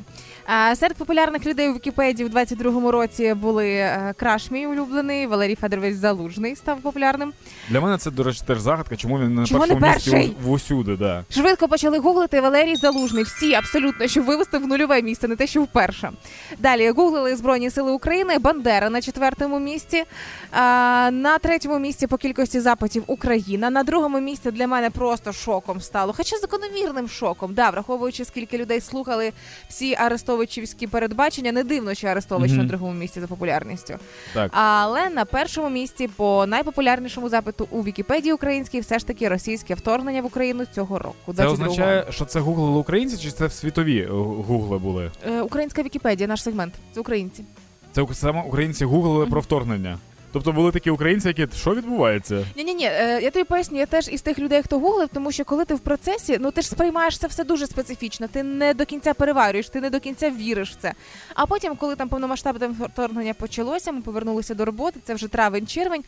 Серед 0.74 0.96
популярних 0.96 1.46
людей 1.46 1.68
у 1.68 1.74
Вікіпедії 1.74 2.28
в 2.28 2.32
22-му 2.36 2.90
році 2.90 3.34
були 3.34 3.68
е, 3.68 4.14
Краш, 4.16 4.50
мій 4.50 4.66
улюблений, 4.66 5.26
Валерій 5.26 5.54
Федорович 5.54 5.94
Залужний 5.94 6.56
став 6.56 6.78
популярним. 6.80 7.32
Для 7.68 7.80
мене 7.80 7.98
це, 7.98 8.10
до 8.10 8.22
речі, 8.22 8.40
теж 8.46 8.58
загадка, 8.60 8.96
чому 8.96 9.18
він 9.18 9.34
не 9.34 9.40
на 9.40 9.46
Чому 9.46 9.66
не 9.66 9.74
першому 9.76 9.94
місці 9.94 10.10
перший? 10.10 10.36
у- 10.44 10.48
в 10.48 10.50
усюди, 10.50 10.96
да. 10.96 11.24
Швидко 11.30 11.68
почали 11.68 11.98
гуглити 11.98 12.40
Валерій 12.40 12.76
Залужний. 12.76 13.24
Всі 13.24 13.54
абсолютно, 13.54 14.06
щоб 14.08 14.24
вивести 14.24 14.58
в 14.58 14.66
нульове 14.66 15.02
місце, 15.02 15.28
не 15.28 15.36
те, 15.36 15.46
що 15.46 15.62
вперше. 15.62 16.10
Далі 16.58 16.90
гуглили 16.90 17.36
Збройні 17.36 17.70
Сили 17.70 17.92
України, 17.92 18.38
Бандера 18.38 18.90
на 18.90 19.00
четвертому 19.02 19.58
місці. 19.58 20.04
А, 20.52 21.10
на 21.12 21.38
третьому 21.38 21.78
місці 21.78 22.06
по 22.06 22.16
кількості 22.16 22.60
запитів 22.60 23.04
Україна. 23.06 23.70
На 23.70 23.82
другому 23.82 24.20
місці 24.20 24.50
для 24.50 24.66
мене 24.66 24.90
просто 24.90 25.32
шоком 25.32 25.80
стало. 25.80 26.14
Хоча 26.16 26.36
закономірним 26.36 27.08
шоком. 27.08 27.54
Да, 27.54 27.70
враховуючи, 27.70 28.24
скільки 28.24 28.58
людей 28.58 28.80
слухали 28.80 29.32
всі 29.68 29.94
арестовичівські 30.36 30.86
передбачення, 30.86 31.52
не 31.52 31.64
дивно, 31.64 31.94
що 31.94 32.06
Арестович 32.06 32.50
Мгм. 32.50 32.58
на 32.60 32.64
другому 32.64 32.92
місці 32.92 33.20
за 33.20 33.26
популярністю. 33.26 33.94
Так. 34.34 34.50
Але 34.54 35.10
на 35.10 35.24
першому 35.24 35.70
місці 35.70 36.08
по 36.16 36.46
найпопулярнішому 36.46 37.28
запиту 37.28 37.68
у 37.70 37.82
Вікіпедії 37.82 38.32
українській 38.32 38.80
все 38.80 38.98
ж 38.98 39.06
таки 39.06 39.28
російське 39.28 39.74
вторгнення 39.74 40.22
в 40.22 40.26
Україну 40.26 40.64
цього 40.74 40.98
року. 40.98 41.34
Це 41.36 41.46
означає, 41.46 42.06
що 42.10 42.24
це 42.24 42.40
гуглили 42.40 42.78
українці, 42.78 43.16
чи 43.16 43.30
це 43.30 43.50
світові 43.50 43.98
е, 43.98 44.08
гугли 44.46 44.78
були? 44.78 45.10
Е, 45.26 45.40
Українська 45.40 45.82
Вікіпедія, 45.82 46.28
наш 46.28 46.42
сегмент. 46.42 46.74
Це 46.92 47.00
українці. 47.00 47.44
Це 47.92 48.06
саме 48.12 48.42
українці 48.42 48.84
гуглили 48.84 49.20
Мгм. 49.22 49.30
про 49.30 49.40
вторгнення. 49.40 49.98
Тобто 50.36 50.52
були 50.52 50.72
такі 50.72 50.90
українці, 50.90 51.28
які 51.28 51.46
що 51.56 51.74
відбувається? 51.74 52.46
Ні, 52.56 52.64
ні, 52.64 52.74
ні. 52.74 52.82
Я 53.22 53.30
тобі 53.30 53.44
поясню, 53.44 53.78
я 53.78 53.86
теж 53.86 54.08
із 54.08 54.22
тих 54.22 54.38
людей, 54.38 54.62
хто 54.62 54.78
гуглив, 54.78 55.08
тому 55.12 55.32
що 55.32 55.44
коли 55.44 55.64
ти 55.64 55.74
в 55.74 55.80
процесі, 55.80 56.38
ну 56.40 56.50
ти 56.50 56.62
ж 56.62 56.68
сприймаєш 56.68 57.18
це 57.18 57.26
все 57.26 57.44
дуже 57.44 57.66
специфічно. 57.66 58.28
Ти 58.28 58.42
не 58.42 58.74
до 58.74 58.84
кінця 58.84 59.14
переварюєш, 59.14 59.68
ти 59.68 59.80
не 59.80 59.90
до 59.90 60.00
кінця 60.00 60.30
віриш 60.30 60.70
в 60.70 60.76
це. 60.76 60.92
А 61.34 61.46
потім, 61.46 61.76
коли 61.76 61.96
там 61.96 62.08
повномасштабне 62.08 62.68
вторгнення 62.68 63.34
почалося, 63.34 63.92
ми 63.92 64.00
повернулися 64.00 64.54
до 64.54 64.64
роботи. 64.64 65.00
Це 65.04 65.14
вже 65.14 65.28
травень-червень. 65.28 66.04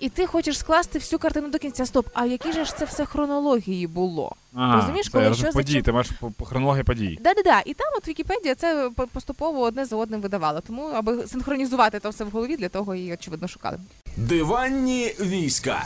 І 0.00 0.08
ти 0.08 0.26
хочеш 0.26 0.58
скласти 0.58 0.98
всю 0.98 1.20
картину 1.20 1.48
до 1.48 1.58
кінця. 1.58 1.86
Стоп, 1.86 2.06
а 2.14 2.26
в 2.26 2.30
якій 2.30 2.52
же 2.52 2.64
ж 2.64 2.76
це 2.76 2.84
все 2.84 3.04
хронології 3.04 3.86
було? 3.86 4.36
Ага, 4.54 4.76
Розумієш, 4.76 5.08
коли 5.08 5.24
я 5.24 5.34
що 5.34 5.52
події, 5.52 5.74
чим- 5.76 5.82
ти 5.84 5.92
маєш 5.92 6.10
по, 6.20 6.30
по 6.30 6.44
подій. 6.84 7.18
Да-да-да. 7.20 7.62
І 7.64 7.74
там 7.74 7.86
от 7.96 8.08
Вікіпедія 8.08 8.54
це 8.54 8.90
поступово 9.12 9.60
одне 9.60 9.84
за 9.84 9.96
одним 9.96 10.20
видавала. 10.20 10.60
Тому 10.60 10.90
аби 10.94 11.26
синхронізувати 11.26 11.98
то 12.00 12.10
все 12.10 12.24
в 12.24 12.30
голові, 12.30 12.56
для 12.56 12.68
того 12.68 12.94
і 12.94 13.12
очевидно 13.12 13.48
шукали. 13.48 13.78
Диванні 14.16 15.14
війська 15.20 15.84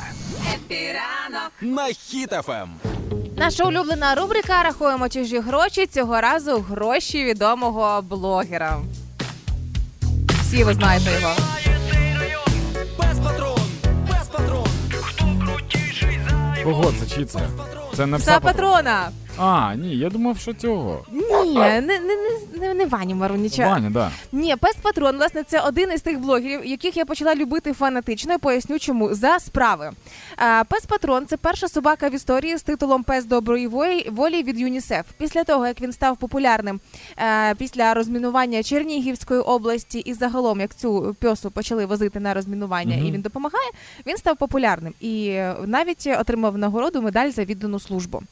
Хеппі 0.54 1.03
ранок, 1.03 1.52
на 1.60 1.94
Хіт-ФМ. 1.94 2.68
Наша 3.36 3.64
улюблена 3.64 4.14
рубрика 4.14 4.62
Рахуємо 4.62 5.08
чужі 5.08 5.38
гроші. 5.38 5.86
Цього 5.86 6.20
разу 6.20 6.58
гроші 6.58 7.24
відомого 7.24 8.02
блогера. 8.02 8.80
Всі 10.42 10.64
ви 10.64 10.74
знаєте 10.74 11.10
його. 11.20 11.34
Кого 16.64 16.92
це? 17.00 17.06
Чи 17.16 17.24
це? 17.24 17.38
Це 17.96 18.06
не 18.06 18.16
Пса 18.18 18.30
пса 18.30 18.40
патрон. 18.40 18.70
патрона. 18.72 19.08
А, 19.38 19.74
ні, 19.74 19.96
я 19.96 20.10
думав, 20.10 20.38
що 20.38 20.54
цього. 20.54 21.04
Ні, 21.12 21.54
не, 21.54 21.80
не, 21.80 21.98
не, 21.98 22.16
не, 22.60 22.74
не 22.74 22.86
Ваню 22.86 23.14
Маруніча. 23.14 23.68
Ваня, 23.68 23.90
да. 23.90 24.10
Ні, 24.32 24.56
пес 24.60 24.76
патрон, 24.82 25.16
власне, 25.16 25.42
це 25.42 25.60
один 25.60 25.92
із 25.92 26.02
тих 26.02 26.18
блогерів, 26.20 26.66
яких 26.66 26.96
я 26.96 27.04
почала 27.04 27.34
любити 27.34 27.72
фанатично. 27.72 28.32
Я 28.32 28.38
поясню, 28.38 28.78
чому 28.78 29.14
за 29.14 29.38
справи. 29.38 29.90
Пес 30.68 30.86
патрон 30.86 31.26
це 31.26 31.36
перша 31.36 31.68
собака 31.68 32.08
в 32.08 32.14
історії 32.14 32.56
з 32.56 32.62
титулом 32.62 33.02
Пес 33.02 33.24
доброї 33.24 33.66
волі, 34.10 34.42
від 34.42 34.60
ЮНІСЕФ. 34.60 35.06
Після 35.18 35.44
того 35.44 35.66
як 35.66 35.80
він 35.80 35.92
став 35.92 36.16
популярним 36.16 36.80
е, 37.18 37.54
після 37.54 37.94
розмінування 37.94 38.62
Чернігівської 38.62 39.40
області 39.40 39.98
і 39.98 40.14
загалом, 40.14 40.60
як 40.60 40.74
цю 40.76 41.16
пьосу 41.20 41.50
почали 41.50 41.86
возити 41.86 42.20
на 42.20 42.34
розмінування, 42.34 42.96
Мгм. 42.96 43.06
і 43.06 43.12
він 43.12 43.20
допомагає. 43.20 43.70
Він 44.06 44.16
став 44.16 44.36
популярним 44.36 44.94
і 45.00 45.26
е, 45.26 45.54
навіть 45.66 46.06
отримав 46.20 46.58
нагороду 46.58 47.02
медаль 47.02 47.30
за 47.30 47.44
віддану 47.44 47.80
службу. 47.80 48.22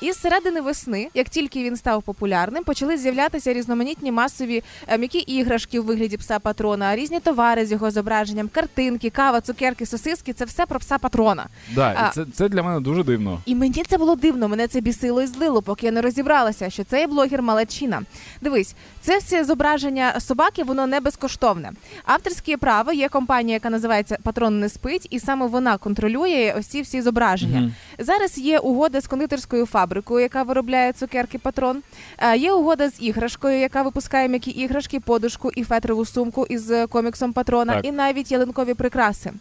Із 0.00 0.19
середини 0.20 0.60
весни, 0.60 1.08
як 1.14 1.28
тільки 1.28 1.64
він 1.64 1.76
став 1.76 2.02
популярним, 2.02 2.64
почали 2.64 2.96
з'являтися 2.96 3.52
різноманітні 3.52 4.12
масові 4.12 4.62
е, 4.88 4.98
м'які 4.98 5.18
іграшки 5.18 5.80
у 5.80 5.82
вигляді 5.82 6.16
пса 6.16 6.38
патрона, 6.38 6.96
різні 6.96 7.20
товари 7.20 7.66
з 7.66 7.72
його 7.72 7.90
зображенням, 7.90 8.48
картинки, 8.48 9.10
кава, 9.10 9.40
цукерки, 9.40 9.86
сосиски 9.86 10.32
це 10.32 10.44
все 10.44 10.66
про 10.66 10.78
пса 10.78 10.98
патрона. 10.98 11.46
Да, 11.74 11.92
і 11.92 12.14
це, 12.14 12.26
це 12.34 12.48
для 12.48 12.62
мене 12.62 12.80
дуже 12.80 13.02
дивно. 13.04 13.40
І 13.46 13.54
мені 13.54 13.84
це 13.88 13.98
було 13.98 14.16
дивно, 14.16 14.48
мене 14.48 14.68
це 14.68 14.80
бісило 14.80 15.22
і 15.22 15.26
злило, 15.26 15.62
поки 15.62 15.86
я 15.86 15.92
не 15.92 16.02
розібралася, 16.02 16.70
що 16.70 16.84
цей 16.84 17.06
блогер 17.06 17.42
малачина. 17.42 18.02
Дивись, 18.40 18.74
це 19.00 19.18
все 19.18 19.44
зображення 19.44 20.20
собаки, 20.20 20.64
воно 20.64 20.86
не 20.86 21.00
безкоштовне. 21.00 21.72
Авторське 22.04 22.56
право 22.56 22.92
є 22.92 23.08
компанія, 23.08 23.54
яка 23.54 23.70
називається 23.70 24.18
Патрон 24.22 24.60
не 24.60 24.68
спить, 24.68 25.06
і 25.10 25.20
саме 25.20 25.46
вона 25.46 25.78
контролює 25.78 26.54
ці 26.68 26.82
всі 26.82 27.02
зображення. 27.02 27.60
Мгм. 27.60 27.74
Зараз 27.98 28.38
є 28.38 28.58
угода 28.58 29.00
з 29.00 29.06
кондитерською 29.06 29.66
фабрикою, 29.66 30.09
яка 30.18 30.42
виробляє 30.42 30.92
цукерки 30.92 31.38
патрон. 31.38 31.82
Е, 32.18 32.36
Є 32.36 32.52
угода 32.52 32.88
з 32.90 33.02
іграшкою, 33.02 33.58
яка 33.60 33.82
випускає 33.82 34.28
м'які 34.28 34.50
іграшки, 34.50 35.00
подушку 35.00 35.50
і 35.56 35.64
фетрову 35.64 36.04
сумку 36.04 36.46
із 36.46 36.72
коміксом 36.88 37.32
патрона, 37.32 37.74
Так. 37.74 37.84
і 37.86 37.92
навіть 37.92 38.32
ялинкові 38.32 38.74
прикраси. 38.74 39.32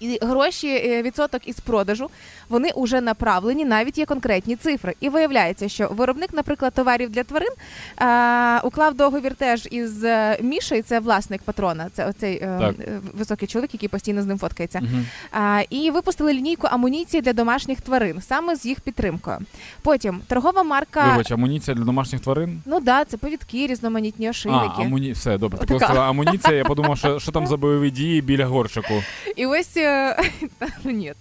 І 0.00 0.18
гроші 0.22 0.68
е, 0.68 1.02
відсоток 1.02 1.48
із 1.48 1.60
продажу 1.60 2.10
вони 2.48 2.70
вже 2.76 3.00
направлені, 3.00 3.64
навіть 3.64 3.98
є 3.98 4.06
конкретні 4.06 4.56
цифри. 4.56 4.94
І 5.00 5.08
виявляється, 5.08 5.68
що 5.68 5.88
виробник, 5.88 6.32
наприклад, 6.32 6.74
товарів 6.74 7.10
для 7.10 7.24
тварин 7.24 7.52
е, 8.00 8.60
уклав 8.60 8.94
договір 8.94 9.34
теж 9.34 9.68
із 9.70 10.04
е, 10.04 10.38
Мішею, 10.42 10.82
це 10.82 11.00
власник 11.00 11.42
патрона, 11.42 11.88
це 11.92 12.06
оцей 12.06 12.38
е, 12.42 12.46
е, 12.46 13.00
високий 13.14 13.48
чоловік, 13.48 13.74
який 13.74 13.88
постійно 13.88 14.22
з 14.22 14.26
ним 14.26 14.38
фоткається. 14.38 14.80
Мгм. 14.80 15.06
А, 15.32 15.62
і 15.70 15.90
випустили 15.90 16.32
лінійку 16.32 16.66
амуніції 16.66 17.20
для 17.20 17.32
домашніх 17.32 17.80
тварин, 17.80 18.22
саме 18.22 18.56
з 18.56 18.66
їх 18.66 18.80
підтримкою. 18.80 19.38
Потім 19.82 20.20
торгова 20.28 20.62
марка. 20.62 21.10
Вибач, 21.10 21.32
амуніція 21.32 21.74
для 21.74 21.84
домашніх 21.84 22.20
тварин? 22.20 22.62
Ну 22.66 22.80
да, 22.80 23.04
це 23.04 23.16
повідки, 23.16 23.66
різноманітні 23.66 24.26
А, 24.26 24.30
ошейники. 24.30 24.82
амуні... 24.82 25.12
все, 25.12 25.38
добре. 25.38 25.58
Ти 25.58 25.78
сказала 25.78 26.08
амуніція, 26.08 26.54
я 26.56 26.64
подумав, 26.64 26.98
що, 26.98 27.20
що 27.20 27.32
там 27.32 27.46
за 27.54 27.56
бойові 27.56 27.90
дії 27.90 28.22
біля 28.22 28.46
горшику. 28.46 29.02
І 29.36 29.46
ось 29.46 29.76
е, 29.76 29.83
ну, 30.84 30.90
ні. 30.90 31.14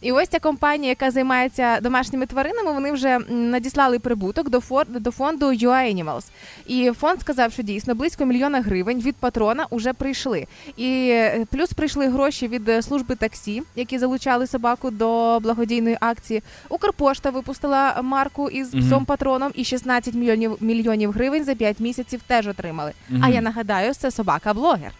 І 0.00 0.12
ось 0.12 0.28
ця 0.28 0.38
компанія, 0.38 0.88
яка 0.88 1.10
займається 1.10 1.80
домашніми 1.80 2.26
тваринами, 2.26 2.72
вони 2.72 2.92
вже 2.92 3.18
надіслали 3.28 3.98
прибуток 3.98 4.50
до 4.50 4.60
фор 4.60 4.86
до 4.88 5.10
фонду 5.10 5.46
UA 5.46 5.94
Animals. 5.94 6.24
І 6.66 6.90
фонд 6.90 7.20
сказав, 7.20 7.52
що 7.52 7.62
дійсно 7.62 7.94
близько 7.94 8.24
мільйона 8.24 8.60
гривень 8.60 9.00
від 9.00 9.16
патрона 9.16 9.66
вже 9.70 9.92
прийшли. 9.92 10.46
І 10.76 11.08
е, 11.10 11.46
плюс 11.50 11.72
прийшли 11.72 12.08
гроші 12.08 12.48
від 12.48 12.68
е, 12.68 12.82
служби 12.82 13.14
таксі, 13.14 13.62
які 13.76 13.98
залучали 13.98 14.46
собаку 14.46 14.90
до 14.90 15.40
благодійної 15.40 15.96
акції. 16.00 16.42
Укрпошта 16.68 17.30
випустила 17.30 18.02
марку 18.02 18.50
із 18.50 18.68
псом 18.68 19.04
патроном, 19.04 19.52
і 19.54 19.64
16 19.64 20.14
мільйонів 20.14 20.56
мільйонів 20.60 21.10
гривень 21.12 21.44
за 21.44 21.54
5 21.54 21.80
місяців 21.80 22.20
теж 22.26 22.46
отримали. 22.48 22.92
А 23.22 23.28
я 23.28 23.40
нагадаю, 23.40 23.94
це 23.94 24.10
собака-блогер. 24.10 24.92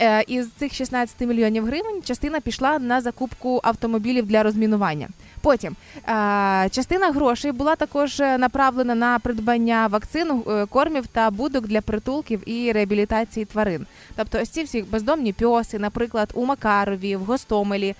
Е, 0.00 0.24
із 0.26 0.50
цих 0.50 0.74
16 0.74 1.20
мільйонів 1.20 1.66
гривень 1.66 2.02
частина 2.02 2.40
пішла 2.40 2.78
на 2.78 3.00
закупку 3.00 3.60
автомобілів 3.64 4.26
для 4.26 4.37
розмінування. 4.42 5.08
Потім 5.40 5.76
е, 5.96 6.68
частина 6.70 7.10
грошей 7.10 7.52
була 7.52 7.76
також 7.76 8.20
е, 8.20 8.38
направлена 8.38 8.94
на 8.94 9.18
придбання 9.18 9.86
вакцин, 9.86 10.42
е, 10.48 10.66
кормів 10.66 11.06
та 11.06 11.30
будок 11.30 11.66
для 11.66 11.80
притулків 11.80 12.48
і 12.48 12.72
реабілітації 12.72 13.46
тварин. 13.46 13.86
Тобто, 14.16 14.38
ось 14.42 14.48
ці 14.48 14.62
всі 14.62 14.82
бездомні 14.82 15.32
пьоси, 15.32 15.78
наприклад, 15.78 16.30
у 16.34 16.44
Макарові, 16.44 17.16
в 17.16 17.24
Гостомелі, 17.24 17.94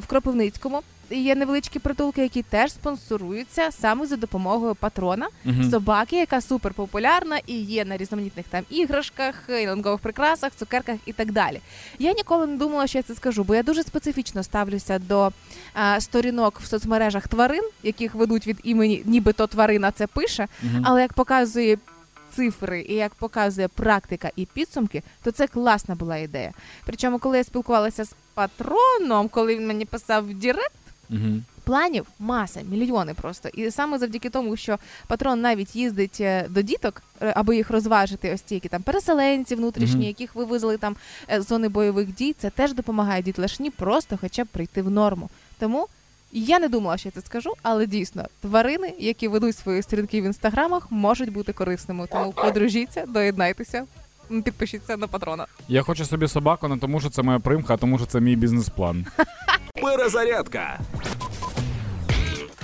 в 0.00 0.06
Кропивницькому. 0.06 0.82
Є 1.12 1.34
невеличкі 1.34 1.78
притулки, 1.78 2.22
які 2.22 2.42
теж 2.42 2.72
спонсоруються 2.72 3.70
саме 3.70 4.06
за 4.06 4.16
допомогою 4.16 4.74
патрона 4.74 5.28
Мгм. 5.44 5.70
собаки, 5.70 6.16
яка 6.16 6.40
супер 6.40 6.74
популярна 6.74 7.38
і 7.46 7.54
є 7.60 7.84
на 7.84 7.96
різноманітних 7.96 8.46
там 8.50 8.62
іграшках, 8.70 9.34
ялинкових 9.48 10.00
прикрасах, 10.00 10.52
цукерках 10.56 10.96
і 11.06 11.12
так 11.12 11.32
далі. 11.32 11.60
Я 11.98 12.12
ніколи 12.12 12.46
не 12.46 12.56
думала, 12.56 12.86
що 12.86 12.98
я 12.98 13.02
це 13.02 13.14
скажу, 13.14 13.44
бо 13.44 13.54
я 13.54 13.62
дуже 13.62 13.82
специфічно 13.82 14.42
ставлюся 14.42 14.98
до 14.98 15.32
а, 15.74 16.00
сторінок 16.00 16.60
в 16.60 16.66
соцмережах 16.66 17.28
тварин, 17.28 17.64
яких 17.82 18.14
ведуть 18.14 18.46
від 18.46 18.58
імені, 18.62 19.02
нібито 19.04 19.46
тварина 19.46 19.90
це 19.90 20.06
пише. 20.06 20.48
Мгм. 20.62 20.82
Але 20.86 21.02
як 21.02 21.12
показує 21.12 21.78
цифри 22.36 22.86
і 22.88 22.94
як 22.94 23.14
показує 23.14 23.68
практика 23.68 24.30
і 24.36 24.46
підсумки, 24.46 25.02
то 25.22 25.30
це 25.30 25.46
класна 25.46 25.94
була 25.94 26.16
ідея. 26.16 26.52
Причому, 26.86 27.18
коли 27.18 27.38
я 27.38 27.44
спілкувалася 27.44 28.04
з 28.04 28.14
Патроном, 28.34 29.28
коли 29.28 29.56
він 29.56 29.66
мені 29.66 29.84
писав 29.84 30.28
в 30.28 30.34
Direct, 30.34 30.72
Мгм. 31.12 31.44
Планів 31.64 32.06
маса, 32.18 32.60
мільйони 32.70 33.14
просто. 33.14 33.48
І 33.48 33.70
саме 33.70 33.98
завдяки 33.98 34.30
тому, 34.30 34.56
що 34.56 34.78
Патрон 35.06 35.40
навіть 35.40 35.76
їздить 35.76 36.18
е, 36.20 36.46
до 36.50 36.62
діток, 36.62 37.02
е, 37.20 37.32
аби 37.36 37.56
їх 37.56 37.70
розважити, 37.70 38.32
ось 38.34 38.42
ці 38.42 38.54
які 38.54 38.68
там 38.68 38.82
переселенці 38.82 39.54
внутрішні, 39.54 39.96
Мгм. 39.96 40.06
яких 40.06 40.34
вивезли 40.34 40.76
там 40.76 40.96
е, 41.30 41.42
з 41.42 41.46
зони 41.48 41.68
бойових 41.68 42.14
дій, 42.14 42.34
це 42.38 42.50
теж 42.50 42.72
допомагає 42.74 43.22
дітлашні 43.22 43.70
просто 43.70 44.18
хоча 44.20 44.44
б 44.44 44.46
прийти 44.46 44.82
в 44.82 44.90
норму. 44.90 45.30
Тому 45.58 45.86
я 46.32 46.58
не 46.58 46.68
думала, 46.68 46.98
що 46.98 47.08
я 47.08 47.12
це 47.20 47.26
скажу, 47.26 47.52
але 47.62 47.86
дійсно 47.86 48.26
тварини, 48.40 48.92
які 48.98 49.28
ведуть 49.28 49.56
свої 49.56 49.82
сторінки 49.82 50.20
в 50.20 50.24
інстаграмах, 50.24 50.90
можуть 50.90 51.32
бути 51.32 51.52
корисними. 51.52 52.06
Тому 52.12 52.32
подружіться, 52.32 53.04
доєднайтеся, 53.08 53.84
підпишіться 54.40 54.96
на 54.96 55.06
патрона. 55.06 55.46
Я 55.68 55.82
хочу 55.82 56.04
собі 56.04 56.28
собаку 56.28 56.68
не 56.68 56.76
тому, 56.78 57.00
що 57.00 57.10
це 57.10 57.22
моя 57.22 57.38
примха, 57.38 57.74
а 57.74 57.76
тому, 57.76 57.98
що 57.98 58.06
це 58.06 58.20
мій 58.20 58.36
бізнес-план. 58.36 59.06
Перезарядка. 59.82 60.78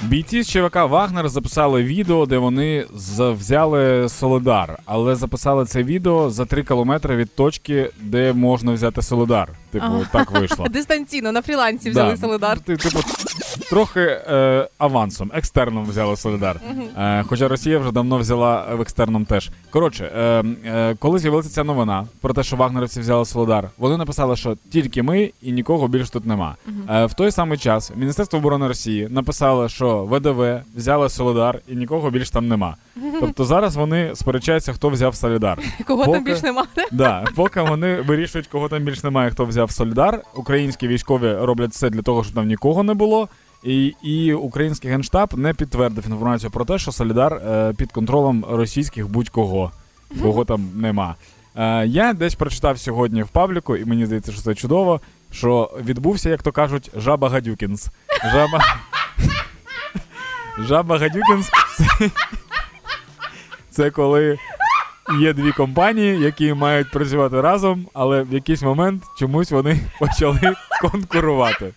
Бійці 0.02 0.42
з 0.42 0.48
ЧВК 0.48 0.74
Вагнер 0.76 1.28
записали 1.28 1.82
відео, 1.82 2.26
де 2.26 2.38
вони 2.38 2.86
взяли 3.18 4.08
Солидар, 4.08 4.78
але 4.84 5.16
записали 5.16 5.64
це 5.64 5.82
відео 5.82 6.30
за 6.30 6.44
3 6.44 6.64
кілометри 6.64 7.16
від 7.16 7.34
точки, 7.34 7.90
де 8.00 8.32
можна 8.32 8.72
взяти 8.72 9.02
Солидар. 9.02 9.48
Типу, 9.70 9.86
так 10.12 10.30
вийшло. 10.30 10.66
Дистанційно 10.70 11.32
на 11.32 11.42
фрілансі 11.42 11.90
взяли 11.90 12.10
Да. 12.10 12.16
солидар. 12.16 12.60
Ти- 12.60 12.76
Типу, 12.76 12.98
трохи 13.70 14.00
е, 14.00 14.68
авансом, 14.78 15.30
екстерном 15.34 15.84
взяли 15.84 16.16
Солидар. 16.16 16.60
Е, 16.98 17.24
хоча 17.28 17.48
Росія 17.48 17.78
вже 17.78 17.92
давно 17.92 18.18
взяла 18.18 18.66
в 18.74 18.80
екстерном 18.80 19.24
теж. 19.24 19.50
Коротше, 19.70 20.04
е, 20.16 20.44
е, 20.64 20.94
коли 20.98 21.18
з'явилася 21.18 21.48
ця 21.48 21.64
новина 21.64 22.06
про 22.20 22.34
те, 22.34 22.42
що 22.42 22.56
вагнерівці 22.56 23.00
взяли 23.00 23.24
Солидар, 23.24 23.70
вони 23.78 23.96
написали, 23.96 24.36
що 24.36 24.56
тільки 24.70 25.02
ми 25.02 25.30
і 25.42 25.52
нікого 25.52 25.88
більше 25.88 26.10
тут 26.12 26.26
нема. 26.26 26.56
Е, 26.90 27.06
в 27.06 27.14
той 27.14 27.30
самий 27.30 27.58
час 27.58 27.92
Міністерство 27.96 28.38
оборони 28.38 28.68
Росії 28.68 29.08
написало, 29.10 29.68
що 29.68 30.04
ВДВ 30.04 30.60
взяли 30.76 31.08
Солидар 31.08 31.60
і 31.68 31.76
нікого 31.76 32.10
більше 32.10 32.32
там 32.32 32.48
нема. 32.48 32.76
Тобто 33.20 33.44
зараз 33.44 33.76
вони 33.76 34.10
сперечаються, 34.14 34.72
хто 34.72 34.88
взяв 34.88 35.14
Солідар. 35.14 35.58
Кого 35.86 36.04
Поки- 36.04 36.16
там 36.16 36.24
більш 36.24 36.42
немає? 36.42 36.68
Да, 36.92 37.24
поки 37.34 37.60
вони 37.60 38.00
вирішують, 38.00 38.46
кого 38.46 38.68
там 38.68 38.82
більше 38.82 39.00
немає, 39.04 39.30
хто 39.30 39.44
взяв 39.44 39.70
Солідар. 39.70 40.22
Українські 40.34 40.88
військові 40.88 41.32
роблять 41.32 41.70
все 41.70 41.90
для 41.90 42.02
того, 42.02 42.24
щоб 42.24 42.34
там 42.34 42.46
нікого 42.46 42.82
не 42.82 42.94
було. 42.94 43.28
І, 43.62 43.94
і 44.02 44.34
український 44.34 44.90
генштаб 44.90 45.38
не 45.38 45.54
підтвердив 45.54 46.04
інформацію 46.06 46.50
про 46.50 46.64
те, 46.64 46.78
що 46.78 46.92
Солідар 46.92 47.32
е, 47.34 47.74
під 47.76 47.92
контролем 47.92 48.44
російських 48.50 49.08
будь-кого, 49.08 49.70
кого 50.22 50.44
там 50.44 50.70
нема. 50.74 51.14
Е, 51.56 51.86
я 51.86 52.12
десь 52.12 52.34
прочитав 52.34 52.78
сьогодні 52.78 53.22
в 53.22 53.28
пабліку, 53.28 53.76
і 53.76 53.84
мені 53.84 54.06
здається, 54.06 54.32
що 54.32 54.40
це 54.40 54.54
чудово. 54.54 55.00
Що 55.32 55.70
відбувся, 55.84 56.30
як 56.30 56.42
то 56.42 56.52
кажуть, 56.52 56.90
жаба 56.96 57.28
Гадюкінс. 57.28 57.88
Жаба. 58.32 58.64
Жаба 60.58 60.98
Гадюкінс 60.98 61.50
це, 61.76 62.10
це 63.70 63.90
коли 63.90 64.38
є 65.20 65.32
дві 65.32 65.52
компанії, 65.52 66.20
які 66.20 66.54
мають 66.54 66.90
працювати 66.90 67.40
разом, 67.40 67.86
але 67.94 68.22
в 68.22 68.32
якийсь 68.32 68.62
момент 68.62 69.02
чомусь 69.18 69.50
вони 69.50 69.80
почали 70.00 70.40
конкурувати. 70.80 71.72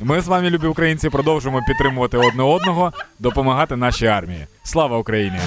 Ми 0.00 0.20
з 0.20 0.28
вами, 0.28 0.50
любі 0.50 0.66
українці, 0.66 1.10
продовжуємо 1.10 1.60
підтримувати 1.68 2.16
одне 2.16 2.42
одного, 2.42 2.92
допомагати 3.18 3.76
нашій 3.76 4.06
армії. 4.06 4.46
Слава 4.64 4.98
Україні! 4.98 5.38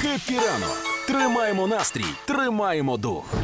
Хеппі 0.00 0.34
ранок. 0.34 0.76
Тримаємо 1.06 1.66
настрій, 1.66 2.04
тримаємо 2.26 2.96
дух. 2.96 3.34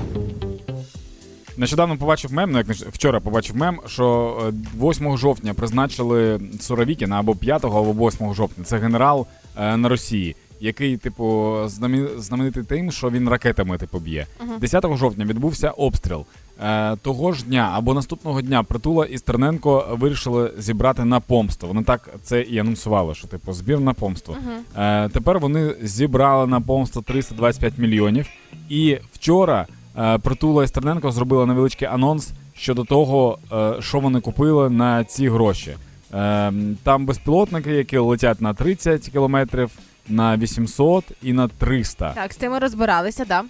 Нещодавно 1.57 1.97
побачив 1.97 2.33
мем, 2.33 2.51
ну 2.51 2.59
як 2.59 2.67
вчора 2.69 3.21
побачив 3.21 3.57
мем, 3.57 3.81
що 3.87 4.37
е, 4.49 4.87
8 4.89 5.17
жовтня 5.19 5.55
призначили 5.55 6.41
Суровікіна 6.61 7.19
або 7.21 7.35
5 7.37 7.65
або 7.65 7.93
8 8.09 8.35
жовтня. 8.35 8.65
Це 8.65 8.79
генерал 8.79 9.27
е, 9.59 9.77
на 9.77 9.89
Росії, 9.89 10.37
який, 10.61 10.97
типу, 10.97 11.25
знамі- 11.67 12.19
знаменитий 12.19 12.63
тим, 12.65 12.93
що 12.93 13.11
він 13.11 13.29
ракетами 13.29 13.79
типу 13.79 13.99
б'є. 13.99 14.27
10 14.61 14.97
жовтня 14.97 15.25
відбувся 15.25 15.71
обстріл. 15.71 16.25
Е, 16.63 16.97
того 16.97 17.33
ж 17.33 17.45
дня 17.45 17.71
або 17.75 17.95
наступного 17.95 18.43
дня 18.43 18.63
Притула 18.63 19.07
і 19.07 19.19
Стерненко 19.19 19.87
вирішили 19.91 20.53
зібрати 20.59 21.05
на 21.05 21.21
помсту. 21.21 21.67
Вони 21.67 21.83
так 21.83 22.11
це 22.23 22.43
і 22.43 22.59
анонсували, 22.59 23.15
що 23.15 23.29
типу 23.29 23.53
збір 23.53 23.81
на 23.81 23.95
помсту. 23.95 24.37
Е, 24.79 25.09
тепер 25.09 25.39
вони 25.39 25.75
зібрали 25.83 26.47
на 26.47 26.61
помсту 26.61 27.03
325 27.03 27.79
мільйонів. 27.79 28.27
І 28.69 28.99
вчора 29.13 29.67
е, 29.99 30.19
Притула 30.19 30.65
і 30.65 30.69
Стерненко 30.69 31.11
зробили 31.11 31.47
невеличкий 31.47 31.89
анонс 31.89 32.33
щодо 32.57 32.85
того, 32.85 33.39
що 33.81 34.01
вони 34.01 34.21
купили 34.21 34.71
на 34.71 35.05
ці 35.05 35.29
гроші. 35.29 35.77
Там 36.83 37.07
безпілотники, 37.07 37.71
які 37.71 37.99
летять 37.99 38.41
на 38.41 38.55
30 38.55 39.09
кілометрів, 39.09 39.71
на 40.09 40.37
800 40.37 41.05
і 41.23 41.33
на 41.33 41.49
300. 41.49 42.13
Так, 42.15 42.33
з 42.33 42.37
цим 42.37 42.53
ми 42.53 42.59
розбиралися, 42.59 43.25
да. 43.25 43.43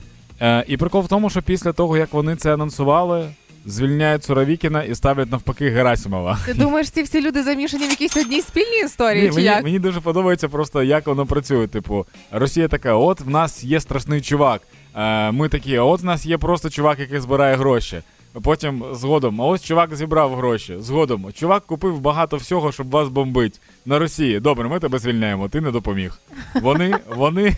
Е, 0.44 0.64
і 0.68 0.76
прикол 0.76 1.02
в 1.02 1.08
тому, 1.08 1.30
що 1.30 1.42
після 1.42 1.72
того, 1.72 1.96
як 1.96 2.12
вони 2.12 2.36
це 2.36 2.54
анонсували, 2.54 3.28
звільняють 3.66 4.24
Суровікіна 4.24 4.82
і 4.82 4.94
ставлять 4.94 5.30
навпаки 5.32 5.70
Герасимова. 5.70 6.38
Ти 6.46 6.54
думаєш, 6.54 6.90
ці 6.90 7.02
всі 7.02 7.22
люди 7.22 7.42
замішані 7.42 7.86
в 7.86 7.90
якійсь 7.90 8.16
одній 8.16 8.40
спільній 8.40 8.80
історії, 8.84 9.22
Ні, 9.22 9.28
чи 9.28 9.34
мені, 9.34 9.46
як? 9.46 9.64
мені 9.64 9.78
дуже 9.78 10.00
подобається 10.00 10.48
просто, 10.48 10.82
як 10.82 11.06
воно 11.06 11.26
працює. 11.26 11.66
Типу, 11.66 12.06
Росія 12.30 12.68
така: 12.68 12.94
от 12.94 13.20
в 13.20 13.28
нас 13.28 13.64
є 13.64 13.80
страшний 13.80 14.20
чувак. 14.20 14.62
Е, 14.96 15.30
ми 15.30 15.48
такі, 15.48 15.78
от 15.78 16.02
в 16.02 16.04
нас 16.04 16.26
є 16.26 16.38
просто 16.38 16.70
чувак, 16.70 16.98
який 16.98 17.20
збирає 17.20 17.56
гроші. 17.56 18.02
Потім 18.42 18.84
згодом, 18.92 19.42
а 19.42 19.46
ось 19.46 19.64
чувак 19.64 19.96
зібрав 19.96 20.34
гроші. 20.34 20.76
Згодом, 20.78 21.26
чувак 21.34 21.66
купив 21.66 22.00
багато 22.00 22.36
всього, 22.36 22.72
щоб 22.72 22.90
вас 22.90 23.08
бомбить 23.08 23.60
на 23.86 23.98
Росії. 23.98 24.40
Добре, 24.40 24.68
ми 24.68 24.80
тебе 24.80 24.98
звільняємо, 24.98 25.48
ти 25.48 25.60
не 25.60 25.70
допоміг. 25.70 26.18
Вони, 26.62 26.94
вони 27.16 27.56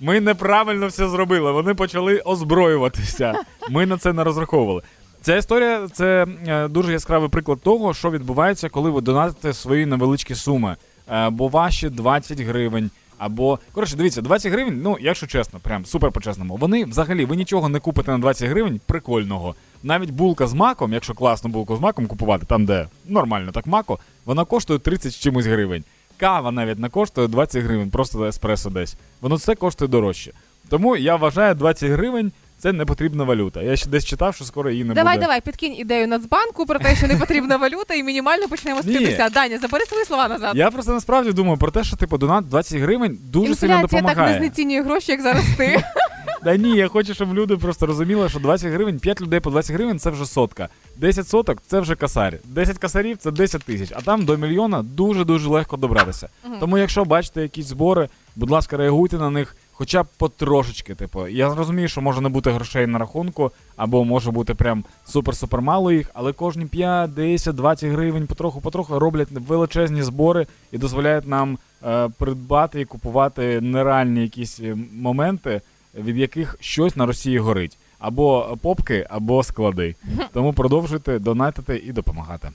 ми 0.00 0.20
неправильно 0.20 0.86
все 0.86 1.08
зробили. 1.08 1.52
Вони 1.52 1.74
почали 1.74 2.18
озброюватися. 2.18 3.34
Ми 3.70 3.86
на 3.86 3.98
це 3.98 4.12
не 4.12 4.24
розраховували. 4.24 4.82
Ця 5.22 5.36
історія 5.36 5.88
це 5.92 6.26
е, 6.46 6.68
дуже 6.68 6.92
яскравий 6.92 7.28
приклад 7.28 7.60
того, 7.60 7.94
що 7.94 8.10
відбувається, 8.10 8.68
коли 8.68 8.90
ви 8.90 9.00
донатите 9.00 9.52
свої 9.52 9.86
невеличкі 9.86 10.34
суми. 10.34 10.76
Е, 11.12 11.30
бо 11.30 11.48
ваші 11.48 11.88
20 11.88 12.40
гривень. 12.40 12.90
Або 13.18 13.58
коротше, 13.72 13.96
дивіться, 13.96 14.22
20 14.22 14.52
гривень, 14.52 14.80
ну 14.82 14.96
якщо 15.00 15.26
чесно, 15.26 15.58
прям 15.58 15.86
супер 15.86 16.12
по-чесному. 16.12 16.56
Вони 16.56 16.84
взагалі 16.84 17.24
ви 17.24 17.36
нічого 17.36 17.68
не 17.68 17.80
купите 17.80 18.10
на 18.10 18.18
20 18.18 18.48
гривень 18.48 18.80
прикольного. 18.86 19.54
Навіть 19.86 20.10
булка 20.10 20.46
з 20.46 20.54
маком, 20.54 20.92
якщо 20.92 21.14
класну 21.14 21.50
булку 21.50 21.76
з 21.76 21.80
маком 21.80 22.06
купувати, 22.06 22.46
там 22.46 22.64
де 22.64 22.88
нормально 23.08 23.52
так 23.52 23.66
мако, 23.66 23.98
вона 24.24 24.44
коштує 24.44 24.78
30 24.78 25.12
з 25.12 25.16
чимось 25.16 25.46
гривень. 25.46 25.84
Кава 26.16 26.50
навіть 26.50 26.78
не 26.78 26.88
коштує 26.88 27.28
20 27.28 27.64
гривень, 27.64 27.90
просто 27.90 28.24
еспресо 28.24 28.70
десь. 28.70 28.96
Воно 29.20 29.34
все 29.34 29.54
коштує 29.54 29.88
дорожче. 29.88 30.32
Тому 30.68 30.96
я 30.96 31.16
вважаю, 31.16 31.54
20 31.54 31.90
гривень 31.90 32.32
це 32.58 32.72
не 32.72 32.84
потрібна 32.84 33.24
валюта. 33.24 33.62
Я 33.62 33.76
ще 33.76 33.88
десь 33.88 34.04
читав, 34.04 34.34
що 34.34 34.44
скоро 34.44 34.70
її 34.70 34.84
не 34.84 34.94
Давай, 34.94 35.14
буде. 35.14 35.26
давай, 35.26 35.40
підкинь 35.40 35.74
ідею 35.76 36.08
Нацбанку 36.08 36.66
про 36.66 36.78
те, 36.78 36.96
що 36.96 37.06
не 37.06 37.16
потрібна 37.16 37.56
валюта, 37.56 37.94
і 37.94 38.02
мінімально 38.02 38.48
почнемо 38.48 38.82
з 38.82 38.84
50. 38.84 39.32
Даня, 39.32 39.58
забери 39.58 39.84
свої 39.84 40.04
слова 40.04 40.28
назад. 40.28 40.56
Я 40.56 40.70
просто 40.70 40.92
насправді 40.92 41.32
думаю 41.32 41.58
про 41.58 41.70
те, 41.70 41.84
що 41.84 41.96
типу 41.96 42.18
донат 42.18 42.48
20 42.48 42.78
гривень 42.80 43.18
дуже 43.22 43.54
сильно 43.54 43.74
Інфляція 43.80 44.02
так 44.02 44.18
не 44.18 44.38
знецінює 44.38 44.82
гроші, 44.82 45.12
як 45.12 45.22
зараз 45.22 45.44
ти. 45.56 45.84
Та 46.46 46.56
ні, 46.56 46.76
я 46.76 46.88
хочу, 46.88 47.14
щоб 47.14 47.34
люди 47.34 47.56
просто 47.56 47.86
розуміли, 47.86 48.28
що 48.28 48.38
20 48.38 48.72
гривень, 48.72 48.98
5 48.98 49.20
людей 49.20 49.40
по 49.40 49.50
20 49.50 49.76
гривень 49.76 49.98
це 49.98 50.10
вже 50.10 50.26
сотка. 50.26 50.68
10 50.96 51.28
соток 51.28 51.62
це 51.66 51.80
вже 51.80 51.94
касарь. 51.94 52.38
10 52.44 52.78
касарів 52.78 53.16
це 53.16 53.30
10 53.30 53.62
тисяч. 53.62 53.92
А 53.96 54.00
там 54.00 54.24
до 54.24 54.36
мільйона 54.36 54.82
дуже-дуже 54.82 55.48
легко 55.48 55.76
добратися. 55.76 56.28
Тому, 56.60 56.78
якщо 56.78 57.04
бачите 57.04 57.42
якісь 57.42 57.66
збори, 57.66 58.08
будь 58.36 58.50
ласка, 58.50 58.76
реагуйте 58.76 59.18
на 59.18 59.30
них 59.30 59.56
хоча 59.72 60.02
б 60.02 60.06
потрошечки. 60.18 60.94
Типу, 60.94 61.28
я 61.28 61.54
розумію, 61.54 61.88
що 61.88 62.00
може 62.00 62.20
не 62.20 62.28
бути 62.28 62.50
грошей 62.50 62.86
на 62.86 62.98
рахунку, 62.98 63.50
або 63.76 64.04
може 64.04 64.30
бути 64.30 64.54
прям 64.54 64.84
супер-супер 65.14 65.60
мало 65.60 65.92
їх, 65.92 66.10
але 66.14 66.32
кожні 66.32 66.66
5, 66.66 67.14
10, 67.14 67.54
20 67.54 67.90
гривень 67.90 68.26
потроху-потроху 68.26 68.98
роблять 68.98 69.28
величезні 69.30 70.02
збори 70.02 70.46
і 70.72 70.78
дозволяють 70.78 71.26
нам 71.26 71.58
е, 71.84 72.08
придбати 72.18 72.80
і 72.80 72.84
купувати 72.84 73.60
нереальні 73.60 74.22
якісь 74.22 74.60
е, 74.60 74.76
моменти, 74.92 75.60
від 75.96 76.16
яких 76.16 76.56
щось 76.60 76.96
на 76.96 77.06
Росії 77.06 77.38
горить. 77.38 77.78
Або 77.98 78.58
попки, 78.62 79.06
або 79.10 79.42
склади. 79.42 79.94
Тому 80.32 80.52
продовжуйте 80.52 81.18
донатити 81.18 81.82
і 81.86 81.92
допомагати. 81.92 82.48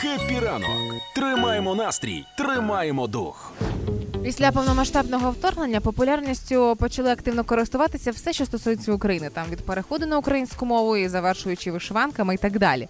Хеппі 0.00 0.38
ранок. 0.38 0.94
Тримаємо 1.14 1.74
настрій, 1.74 2.24
тримаємо 2.38 3.06
дух. 3.06 3.52
Після 4.22 4.52
повномасштабного 4.52 5.30
вторгнення 5.30 5.80
популярністю 5.80 6.76
почали 6.76 7.10
активно 7.10 7.44
користуватися 7.44 8.10
все, 8.10 8.32
що 8.32 8.46
стосується 8.46 8.92
України, 8.92 9.30
там 9.34 9.46
від 9.50 9.66
переходу 9.66 10.06
на 10.06 10.18
українську 10.18 10.66
мову 10.66 10.96
і 10.96 11.08
завершуючи 11.08 11.72
вишиванками 11.72 12.34
і 12.34 12.36
так 12.38 12.58
далі. 12.58 12.88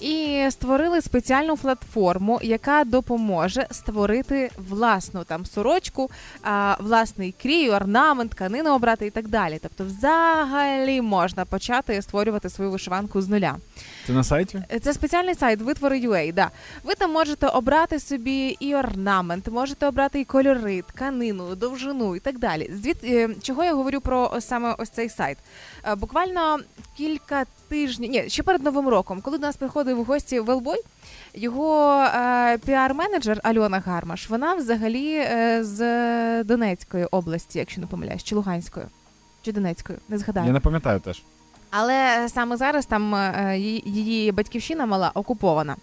І 0.00 0.46
створили 0.50 1.00
спеціальну 1.00 1.56
платформу, 1.56 2.40
яка 2.42 2.84
допоможе 2.84 3.66
створити 3.70 4.50
власну 4.68 5.24
там 5.24 5.46
сорочку, 5.46 6.10
власний 6.78 7.34
крій, 7.42 7.70
орнамент, 7.70 8.30
тканину 8.30 8.74
обрати 8.74 9.06
і 9.06 9.10
так 9.10 9.28
далі. 9.28 9.58
Тобто, 9.62 9.84
взагалі 9.84 11.00
можна 11.00 11.44
почати 11.44 12.02
створювати 12.02 12.50
свою 12.50 12.70
вишиванку 12.70 13.22
з 13.22 13.28
нуля. 13.28 13.56
Це 14.06 14.12
на 14.12 14.24
сайті? 14.24 14.62
Це 14.82 14.92
спеціальний 14.94 15.34
сайт 15.34 15.60
витвори.ua, 15.60 16.32
да. 16.34 16.50
Ви 16.84 16.94
там 16.94 17.12
можете 17.12 17.46
обрати 17.46 18.00
собі 18.00 18.56
і 18.60 18.74
орнамент, 18.74 19.48
можете 19.48 19.86
обрати 19.86 20.20
і 20.20 20.24
кольори, 20.24 20.82
тканину, 20.82 21.54
довжину 21.54 22.16
і 22.16 22.20
так 22.20 22.38
далі. 22.38 22.70
Звід 22.74 22.96
е, 23.04 23.28
чого 23.42 23.64
я 23.64 23.74
говорю 23.74 24.00
про 24.00 24.40
саме 24.40 24.74
ось 24.78 24.88
цей 24.90 25.08
сайт? 25.08 25.38
Е, 25.84 25.94
Буквально 25.94 26.58
кілька 26.96 27.44
тижнів, 27.68 28.10
ні, 28.10 28.24
ще 28.28 28.42
перед 28.42 28.62
новим 28.62 28.88
роком, 28.88 29.20
коли 29.20 29.38
до 29.38 29.46
нас 29.46 29.56
приходив 29.56 29.96
в 30.00 30.04
гості 30.04 30.40
Велбой, 30.40 30.80
його 31.34 31.94
е, 31.94 32.58
піар-менеджер 32.58 33.40
Альона 33.42 33.82
Гармаш, 33.86 34.30
вона 34.30 34.54
взагалі 34.54 35.14
е, 35.16 35.64
з 35.64 36.44
Донецької 36.44 37.04
області, 37.04 37.58
якщо 37.58 37.80
не 37.80 37.86
помиляюсь, 37.86 38.24
чи 38.24 38.34
Луганської, 38.34 38.86
чи 39.42 39.52
Донецької, 39.52 39.98
не 40.08 40.18
згадаю. 40.18 40.46
Я 40.46 40.52
не 40.52 40.60
пам'ятаю 40.60 41.00
теж. 41.00 41.22
Але 41.70 42.28
саме 42.28 42.56
зараз 42.56 42.86
там 42.86 43.14
е, 43.14 43.54
її- 43.58 43.82
її 43.86 44.32
батьківщина 44.32 44.86
мала 44.86 45.10
окупована. 45.14 45.76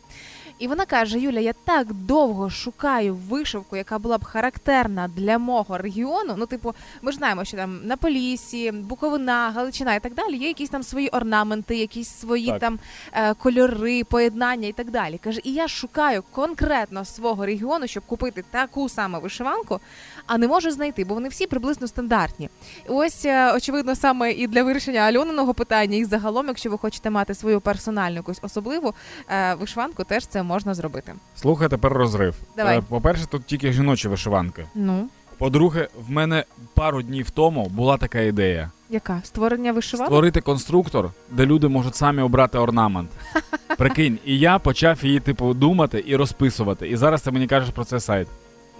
І 0.60 0.68
вона 0.68 0.86
каже: 0.86 1.20
Юля, 1.20 1.40
я 1.40 1.54
так 1.54 1.94
довго 1.94 2.50
шукаю 2.50 3.16
вишивку, 3.16 3.78
яка 3.78 4.00
була 4.00 4.18
б 4.18 4.24
характерна 4.24 5.08
для 5.08 5.38
мого 5.38 5.78
регіону. 5.78 6.34
Ну, 6.38 6.46
типу, 6.46 6.74
ми 7.02 7.12
ж 7.12 7.18
знаємо, 7.18 7.46
що 7.46 7.58
там 7.58 7.80
на 7.84 7.98
Поліссі, 7.98 8.72
Буковина, 8.72 9.52
Галичина 9.56 9.96
і 9.96 10.00
так 10.00 10.14
далі 10.14 10.38
є 10.38 10.48
якісь 10.48 10.70
там 10.70 10.84
свої 10.84 11.10
орнаменти, 11.10 11.78
якісь 11.78 12.10
свої 12.10 12.48
Так. 12.48 12.60
там 12.60 12.80
е, 13.14 13.34
кольори, 13.34 14.04
поєднання 14.04 14.68
і 14.68 14.72
так 14.72 14.92
далі. 14.92 15.20
Каже, 15.24 15.42
і 15.44 15.54
я 15.54 15.68
шукаю 15.68 16.24
конкретно 16.32 17.06
свого 17.06 17.46
регіону, 17.46 17.88
щоб 17.88 18.06
купити 18.06 18.44
таку 18.52 18.90
саму 18.90 19.20
вишиванку, 19.20 19.80
а 20.28 20.38
не 20.38 20.48
можу 20.48 20.72
знайти, 20.72 21.06
бо 21.06 21.14
вони 21.14 21.30
всі 21.30 21.48
приблизно 21.48 21.88
стандартні. 21.88 22.50
І 22.86 22.90
ось, 22.90 23.26
е, 23.26 23.54
очевидно, 23.56 23.96
саме 23.96 24.32
і 24.32 24.48
для 24.48 24.64
вирішення 24.64 25.00
Альониного 25.00 25.54
питання, 25.54 25.98
і 25.98 26.06
загалом, 26.06 26.48
якщо 26.48 26.70
ви 26.70 26.78
хочете 26.78 27.10
мати 27.10 27.34
свою 27.34 27.62
персональну 27.62 28.16
якусь 28.16 28.40
особливу 28.42 28.94
е, 29.30 29.54
вишиванку, 29.54 30.04
теж 30.04 30.28
це 30.28 30.43
можна 30.44 30.74
зробити. 30.74 31.14
Слухай, 31.36 31.70
тепер 31.70 31.94
розрив. 31.94 32.36
Давай. 32.58 32.78
Е, 32.78 32.82
По-перше, 32.90 33.26
тут 33.26 33.46
тільки 33.46 33.72
жіночі 33.74 34.08
вишиванки. 34.08 34.66
Ну, 34.76 35.08
По-друге, 35.38 35.88
в 36.08 36.12
мене 36.12 36.44
пару 36.74 37.02
днів 37.02 37.30
тому 37.30 37.66
була 37.70 37.98
така 37.98 38.20
ідея: 38.20 38.72
яка? 38.90 39.22
Створення 39.24 39.72
вишиванок? 39.72 40.10
створити 40.10 40.42
конструктор, 40.42 41.10
де 41.32 41.46
люди 41.46 41.68
можуть 41.68 41.96
самі 41.96 42.22
обрати 42.22 42.58
орнамент. 42.58 43.10
Прикинь, 43.78 44.20
і 44.26 44.40
я 44.40 44.60
почав 44.60 45.06
її, 45.06 45.20
типу, 45.20 45.54
думати 45.54 46.04
і 46.08 46.16
розписувати. 46.16 46.90
І 46.90 46.96
зараз 46.96 47.22
ти 47.22 47.32
мені 47.32 47.48
кажеш 47.48 47.70
про 47.70 47.86
це 47.86 48.00
сайт. 48.00 48.28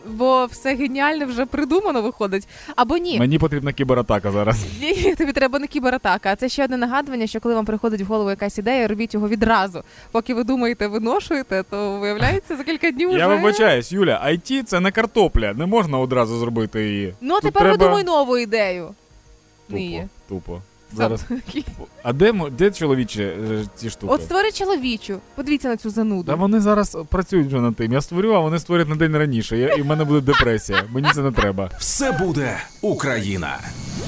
Бо 0.08 0.46
все 0.46 0.76
геніальне 0.76 1.26
вже 1.26 1.46
придумано 1.46 2.02
виходить. 2.02 2.48
Або 2.76 2.98
ні. 2.98 3.20
Мені 3.20 3.40
потрібна 3.40 3.74
кібератака 3.74 4.32
зараз. 4.32 4.66
Ні, 4.82 5.16
тобі 5.16 5.32
треба 5.32 5.60
не 5.60 5.68
кібератака. 5.68 6.32
А 6.32 6.36
це 6.36 6.50
ще 6.50 6.64
одне 6.64 6.78
нагадування, 6.78 7.28
що 7.28 7.40
коли 7.40 7.56
вам 7.56 7.66
приходить 7.66 8.02
в 8.02 8.06
голову 8.06 8.30
якась 8.30 8.58
ідея, 8.58 8.88
робіть 8.88 9.14
його 9.14 9.30
відразу. 9.30 9.84
Поки 10.12 10.34
ви 10.34 10.44
думаєте, 10.44 10.88
виношуєте, 10.88 11.64
то 11.70 11.98
виявляється 12.00 12.56
за 12.58 12.64
кілька 12.64 12.92
днів. 12.92 13.12
Я 13.12 13.28
вже... 13.28 13.36
вибачаюсь, 13.38 13.92
Юля, 13.92 14.22
IT 14.28 14.64
це 14.64 14.80
не 14.80 14.92
картопля, 14.92 15.54
не 15.54 15.66
можна 15.66 16.00
одразу 16.00 16.38
зробити 16.40 16.86
її. 16.90 17.14
Ну 17.22 17.34
а 17.34 17.40
Тут 17.42 17.44
тепер 17.54 17.62
треба- 17.62 17.78
видумай 17.78 18.04
нову 18.04 18.38
ідею. 18.38 18.88
Тупо, 19.68 19.80
Ні. 19.80 20.08
тупо. 20.30 20.62
Зараз. 20.96 21.26
А 22.04 22.14
де, 22.14 22.34
де 22.58 22.72
чоловічі 22.72 23.24
е, 23.24 23.66
ці 23.76 23.90
штуки? 23.90 24.14
От 24.14 24.24
створи 24.24 24.52
чоловічу. 24.52 25.20
Подивіться 25.36 25.68
на 25.70 25.78
цю 25.78 25.90
зануду. 25.90 26.24
Та 26.24 26.36
вони 26.36 26.60
зараз 26.60 26.98
працюють 27.10 27.48
вже 27.48 27.62
над 27.62 27.76
тим. 27.76 27.94
Я 27.94 28.02
створю, 28.02 28.32
а 28.34 28.40
вони 28.40 28.60
створять 28.60 28.90
на 28.90 28.96
день 28.96 29.18
раніше. 29.18 29.58
Я, 29.58 29.68
і 29.74 29.82
в 29.82 29.86
мене 29.86 30.04
буде 30.04 30.22
депресія. 30.22 30.84
Мені 30.90 31.08
це 31.16 31.22
не 31.22 31.32
треба. 31.32 31.70
Все 31.80 32.12
буде 32.12 32.58
Україна. 32.82 33.58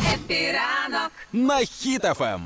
Хеппі 0.03 0.33
ранок. 0.33 1.11
На 1.33 1.57
Хіт 1.57 2.01
ФМ. 2.03 2.41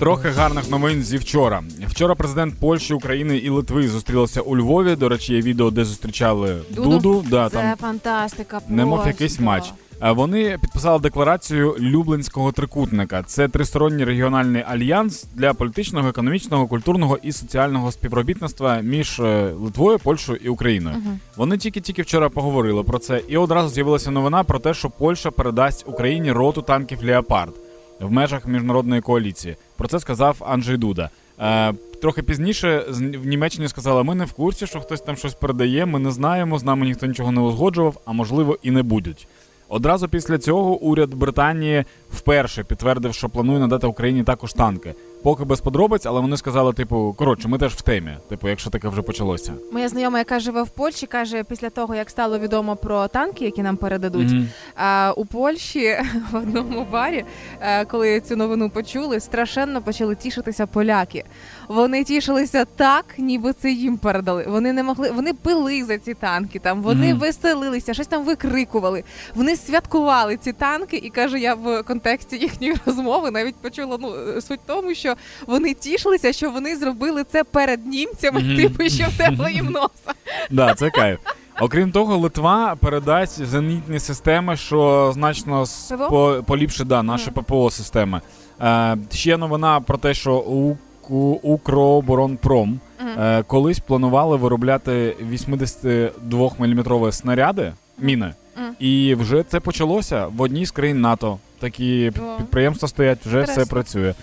Трохи 0.00 0.28
гарних 0.28 0.70
новин 0.70 1.02
зі 1.02 1.16
вчора. 1.18 1.62
Вчора 1.88 2.14
президент 2.14 2.54
Польщі, 2.60 2.94
України 2.94 3.36
і 3.36 3.48
Литви 3.48 3.88
зустрілися 3.88 4.40
у 4.40 4.56
Львові. 4.56 4.96
До 4.96 5.08
речі, 5.08 5.34
є 5.34 5.40
відео, 5.40 5.70
де 5.70 5.84
зустрічали 5.84 6.58
Дуду? 6.70 6.90
Дуду. 6.90 7.24
Да, 7.30 7.48
Це 7.48 7.56
там 7.56 7.76
фантастика. 7.76 8.60
немов 8.68 9.06
якийсь 9.06 9.40
матч. 9.40 9.72
Е, 10.02 10.12
Вони 10.12 10.58
підписали 10.58 10.98
декларацію 10.98 11.76
Люблинського 11.80 12.52
трикутника. 12.52 13.22
Це 13.22 13.48
тристоронній 13.48 14.04
регіональний 14.04 14.62
альянс 14.68 15.26
для 15.34 15.54
політичного, 15.54 16.08
економічного, 16.08 16.66
культурного 16.66 17.18
і 17.22 17.32
соціального 17.32 17.92
співробітництва 17.92 18.80
між 18.80 19.20
е, 19.20 19.52
Литвою, 19.60 19.98
Польщею 19.98 20.38
і 20.44 20.48
Україною. 20.48 20.96
Вони 21.36 21.58
тільки-тільки 21.58 22.02
вчора 22.02 22.28
поговорили 22.28 22.82
про 22.82 22.98
це, 22.98 23.22
і 23.28 23.36
одразу 23.36 23.68
з'явилася 23.68 24.10
новина 24.10 24.44
про 24.44 24.58
те, 24.58 24.74
що 24.74 24.90
Польща 24.90 25.30
передасть 25.30 25.84
Україні 25.88 26.32
роту 26.32 26.62
танків 26.62 27.04
Леопард 27.04 27.54
в 28.00 28.10
межах 28.10 28.46
міжнародної 28.46 29.00
коаліції. 29.00 29.56
Про 29.76 29.88
це 29.88 30.00
сказав 30.00 30.36
Анджей 30.40 30.76
Дуда. 30.76 31.10
Е, 31.40 31.72
трохи 32.02 32.22
пізніше 32.22 32.84
в 33.22 33.26
Німеччині 33.26 33.68
сказали: 33.68 34.04
ми 34.04 34.14
не 34.14 34.24
в 34.24 34.32
курсі, 34.32 34.66
що 34.66 34.80
хтось 34.80 35.00
там 35.00 35.16
щось 35.16 35.34
передає. 35.34 35.86
Ми 35.86 35.98
не 35.98 36.10
знаємо, 36.10 36.58
з 36.58 36.64
нами 36.64 36.86
ніхто 36.86 37.06
нічого 37.06 37.32
не 37.32 37.40
узгоджував, 37.40 38.00
а 38.04 38.12
можливо 38.12 38.58
і 38.62 38.70
не 38.70 38.82
будуть. 38.82 39.26
Одразу 39.70 40.08
після 40.08 40.38
цього 40.38 40.76
уряд 40.76 41.14
Британії 41.14 41.84
вперше 42.12 42.64
підтвердив, 42.64 43.14
що 43.14 43.28
планує 43.28 43.58
надати 43.58 43.86
Україні 43.86 44.24
також 44.24 44.52
танки. 44.52 44.94
Поки 45.22 45.44
без 45.44 45.60
подробиць, 45.60 46.06
але 46.06 46.20
вони 46.20 46.36
сказали, 46.36 46.72
типу, 46.72 47.14
коротше, 47.18 47.48
ми 47.48 47.58
теж 47.58 47.72
в 47.74 47.80
темі. 47.82 48.16
Типу, 48.28 48.48
якщо 48.48 48.70
таке 48.70 48.88
вже 48.88 49.02
почалося. 49.02 49.52
Моя 49.72 49.88
знайома, 49.88 50.18
яка 50.18 50.40
живе 50.40 50.62
в 50.62 50.68
Польщі, 50.70 51.06
каже, 51.06 51.44
після 51.44 51.70
того 51.70 51.94
як 51.94 52.10
стало 52.10 52.38
відомо 52.38 52.76
про 52.76 53.08
танки, 53.08 53.44
які 53.44 53.62
нам 53.62 53.76
передадуть, 53.76 54.28
Мгм. 54.30 54.48
а, 54.76 55.12
у 55.16 55.24
Польщі 55.24 55.96
в 56.32 56.36
одному 56.36 56.86
барі, 56.92 57.24
е, 57.60 57.84
коли 57.84 58.20
цю 58.20 58.36
новину 58.36 58.70
почули, 58.70 59.20
страшенно 59.20 59.82
почали 59.82 60.14
тішитися 60.16 60.66
поляки. 60.66 61.24
Вони 61.68 62.04
тішилися 62.04 62.64
так, 62.64 63.04
ніби 63.18 63.52
це 63.52 63.70
їм 63.70 63.96
передали. 63.98 64.44
Вони 64.48 64.72
не 64.72 64.82
могли, 64.82 65.10
вони 65.10 65.32
пили 65.34 65.84
за 65.84 65.98
ці 65.98 66.14
танки. 66.14 66.58
Там 66.58 66.82
вони 66.82 67.08
Мгм. 67.10 67.18
веселилися, 67.18 67.94
щось 67.94 68.06
там 68.06 68.24
викрикували. 68.24 69.04
Вони 69.34 69.56
святкували 69.56 70.36
ці 70.36 70.52
танки, 70.52 70.96
і 70.96 71.10
каже, 71.10 71.38
я 71.40 71.54
в 71.54 71.82
контексті 71.82 72.36
їхньої 72.36 72.74
розмови 72.86 73.30
навіть 73.30 73.56
почула 73.56 73.98
ну 74.00 74.12
суть 74.40 74.60
тому, 74.66 74.94
що 74.94 75.09
вони 75.46 75.74
тішилися, 75.74 76.32
що 76.32 76.50
вони 76.50 76.76
зробили 76.76 77.24
це 77.24 77.44
перед 77.44 77.86
німцями, 77.86 78.40
Мгм. 78.42 78.56
типу, 78.56 78.88
що 78.90 79.04
втепло 79.04 79.48
їм 79.48 79.64
носа. 79.70 80.12
Да, 80.50 80.74
це 80.74 80.90
кайф. 80.90 81.18
Окрім 81.60 81.90
того, 81.92 82.16
Литва 82.16 82.76
передасть 82.80 83.44
зенітні 83.46 84.00
системи, 84.00 84.56
що 84.56 85.10
значно 85.14 85.64
по- 86.10 86.42
поліпшить 86.46 86.86
да, 86.86 87.02
наші 87.02 87.30
ППО 87.30 87.70
системи. 87.70 88.20
Е, 88.60 88.96
ще 89.12 89.36
новина 89.36 89.80
про 89.80 89.98
те, 89.98 90.14
що 90.14 90.36
у, 90.38 90.76
у 91.08 91.16
Укроборонпром 91.42 92.80
е, 93.18 93.42
колись 93.46 93.78
планували 93.78 94.36
виробляти 94.36 95.16
82 95.30 96.50
мм 96.58 97.12
снаряди, 97.12 97.72
міни. 97.98 98.34
І 98.78 99.14
вже 99.14 99.42
це 99.42 99.60
почалося 99.60 100.26
в 100.26 100.40
одній 100.42 100.66
з 100.66 100.70
країн 100.70 101.00
НАТО. 101.00 101.38
Такі 101.58 102.12
підприємства 102.38 102.88
стоять, 102.88 103.18
вже 103.26 103.42
все 103.42 103.64
працює. 103.66 104.14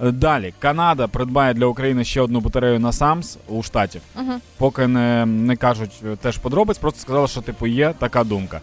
Далі 0.00 0.54
Канада 0.58 1.06
придбає 1.08 1.54
для 1.54 1.66
України 1.66 2.04
ще 2.04 2.20
одну 2.20 2.40
батарею 2.40 2.80
на 2.80 2.92
САМС 2.92 3.38
у 3.48 3.62
штатів 3.62 4.00
Мгм. 4.16 4.40
поки 4.58 4.86
не, 4.86 5.26
не 5.26 5.56
кажуть 5.56 6.02
е, 6.06 6.16
теж 6.16 6.38
подробиць, 6.38 6.78
просто 6.78 7.00
сказали, 7.00 7.28
що 7.28 7.40
типу 7.40 7.66
є 7.66 7.94
така 7.98 8.24
думка. 8.24 8.60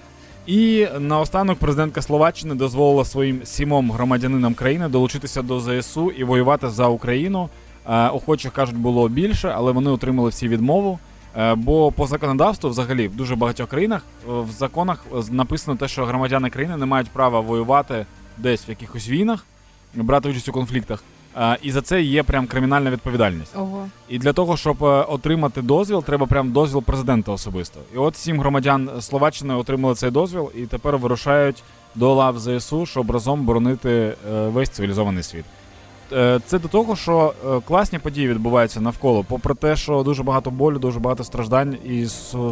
І 0.48 0.88
наостанок 1.00 1.60
президентка 1.60 2.02
Словаччини 2.02 2.56
дозволила 2.56 3.06
своїм 3.06 3.42
сімом 3.46 3.92
громадянинам 3.92 4.54
країни 4.54 4.90
долучитися 4.90 5.42
до 5.42 5.60
ЗСУ 5.60 6.12
і 6.12 6.24
воювати 6.24 6.70
за 6.70 6.88
Україну. 6.88 7.50
Е, 7.90 8.08
охочих 8.08 8.52
кажуть, 8.54 8.76
було 8.78 9.10
більше, 9.10 9.54
але 9.56 9.72
вони 9.72 9.90
отримали 9.90 10.30
всі 10.30 10.48
відмову. 10.48 11.00
Е, 11.38 11.56
бо 11.56 11.92
по 11.92 12.08
законодавству, 12.08 12.70
взагалі, 12.70 13.08
в 13.08 13.16
дуже 13.16 13.36
багатьох 13.36 13.70
країнах 13.70 14.06
в 14.28 14.52
законах 14.52 15.06
написано 15.32 15.78
те, 15.78 15.88
що 15.88 16.06
громадяни 16.06 16.50
країни 16.50 16.78
не 16.78 16.86
мають 16.86 17.10
права 17.10 17.40
воювати 17.40 18.06
десь 18.38 18.68
в 18.68 18.70
якихось 18.70 19.10
війнах, 19.10 19.46
брати 19.94 20.30
участь 20.30 20.50
у 20.50 20.52
конфліктах. 20.52 21.04
Е, 21.38 21.58
і 21.62 21.72
за 21.72 21.82
це 21.82 22.02
є 22.02 22.24
прям 22.24 22.48
кримінальна 22.48 22.92
відповідальність. 22.92 23.56
Ого. 23.58 23.88
І 24.10 24.18
для 24.20 24.34
того, 24.34 24.58
щоб 24.58 24.84
е, 24.84 24.88
отримати 24.88 25.62
дозвіл, 25.62 26.04
треба 26.04 26.26
прям 26.26 26.52
дозвіл 26.52 26.84
президента 26.84 27.32
особисто. 27.32 27.80
І 27.96 27.98
от 27.98 28.16
сім 28.16 28.40
громадян 28.40 28.90
Словаччини 29.00 29.54
отримали 29.54 29.96
цей 29.96 30.12
дозвіл 30.12 30.52
і 30.56 30.62
тепер 30.66 30.98
вирушають 30.98 31.64
до 31.96 32.14
лав 32.14 32.40
ЗСУ, 32.40 32.86
щоб 32.86 33.12
разом 33.12 33.42
боронити 33.46 33.90
е, 33.92 34.48
весь 34.48 34.70
цивілізований 34.70 35.24
світ. 35.24 35.46
Це 36.46 36.60
до 36.60 36.68
того, 36.68 36.96
що 36.96 37.34
класні 37.68 38.00
події 38.00 38.28
відбуваються 38.28 38.82
навколо, 38.82 39.24
попри 39.24 39.56
те, 39.56 39.76
що 39.76 40.04
дуже 40.04 40.24
багато 40.24 40.52
болю, 40.52 40.80
дуже 40.80 41.00
багато 41.00 41.24
страждань 41.24 41.78
і 41.86 42.06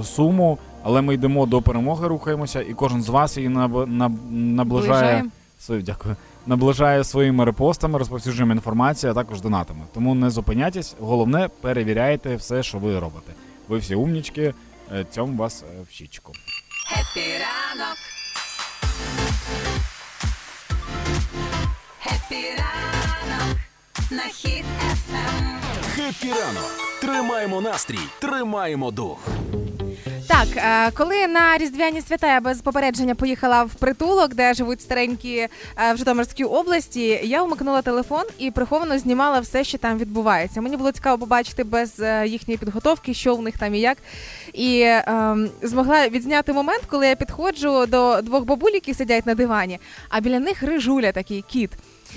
суму, 0.04 0.58
але 0.84 1.02
ми 1.02 1.14
йдемо 1.14 1.46
до 1.46 1.62
перемоги, 1.62 2.08
рухаємося, 2.08 2.62
і 2.62 2.74
кожен 2.74 3.02
з 3.04 3.10
вас 3.10 3.38
її 3.38 3.50
наб- 3.50 3.98
наб- 3.98 4.32
наближає 4.32 5.02
Ближаємо. 5.02 5.30
свою, 5.60 5.82
дякую. 5.82 6.16
Наближає 6.46 7.04
своїми 7.04 7.46
репостами, 7.46 8.00
розповсюдженням 8.00 8.52
інформації, 8.52 9.12
а 9.12 9.14
також 9.14 9.42
донатами. 9.42 9.86
Тому 9.94 10.16
не 10.16 10.30
зупиняйтесь. 10.30 10.96
Головне, 11.00 11.50
перевіряйте 11.62 12.36
все, 12.36 12.64
що 12.64 12.78
ви 12.78 13.00
робите. 13.00 13.34
Ви 13.68 13.78
всі 13.78 13.96
умнічки, 13.96 14.54
е, 14.94 15.06
цьомаю 15.12 15.38
вас 15.38 15.64
е, 15.64 15.82
в 15.90 15.94
щічку. 15.94 16.32
Хеппі 16.88 17.28
ранок. 17.32 17.98
Хеппі 22.00 22.46
ранок. 22.58 23.58
На 24.12 24.24
Хіт 24.24 24.66
FM. 24.92 25.60
Хеппі 25.96 26.30
ранок! 26.30 26.72
Тримаємо 27.02 27.62
настрій, 27.62 28.00
тримаємо 28.20 28.92
дух. 28.92 29.28
Так, 30.32 30.48
е, 30.58 30.92
коли 30.92 31.28
на 31.28 31.58
різдвяні 31.58 32.02
свята 32.02 32.34
я 32.34 32.42
без 32.42 32.62
попередження 32.62 33.16
поїхала 33.16 33.64
в 33.64 33.76
притулок, 33.76 34.34
де 34.34 34.54
живуть 34.54 34.82
старенькі 34.82 35.38
е, 35.38 35.50
в 35.94 35.98
Житомирській 35.98 36.44
області, 36.44 37.20
я 37.24 37.44
вмикнула 37.44 37.82
телефон 37.82 38.24
і 38.38 38.52
приховано 38.52 39.00
знімала 39.00 39.40
все, 39.40 39.64
що 39.64 39.78
там 39.78 39.98
відбувається. 39.98 40.62
Мені 40.62 40.78
було 40.78 40.92
цікаво 40.92 41.18
побачити 41.18 41.64
без 41.64 42.00
е, 42.00 42.28
їхньої 42.28 42.58
підготовки, 42.58 43.14
що 43.14 43.36
в 43.36 43.42
них 43.42 43.58
там 43.58 43.76
і 43.76 43.80
як. 43.80 43.98
І 44.54 44.82
ем, 44.82 45.50
змогла 45.62 46.08
відзняти 46.08 46.54
момент, 46.54 46.84
коли 46.88 47.08
я 47.08 47.16
підходжу 47.16 47.86
до 47.88 48.22
двох 48.22 48.44
бабуль, 48.44 48.72
які 48.72 48.94
сидять 48.94 49.26
на 49.26 49.36
дивані, 49.36 49.80
а 50.10 50.20
біля 50.20 50.40
них 50.40 50.64
рижуля, 50.64 51.12
такий 51.12 51.42
кіт. 51.42 51.72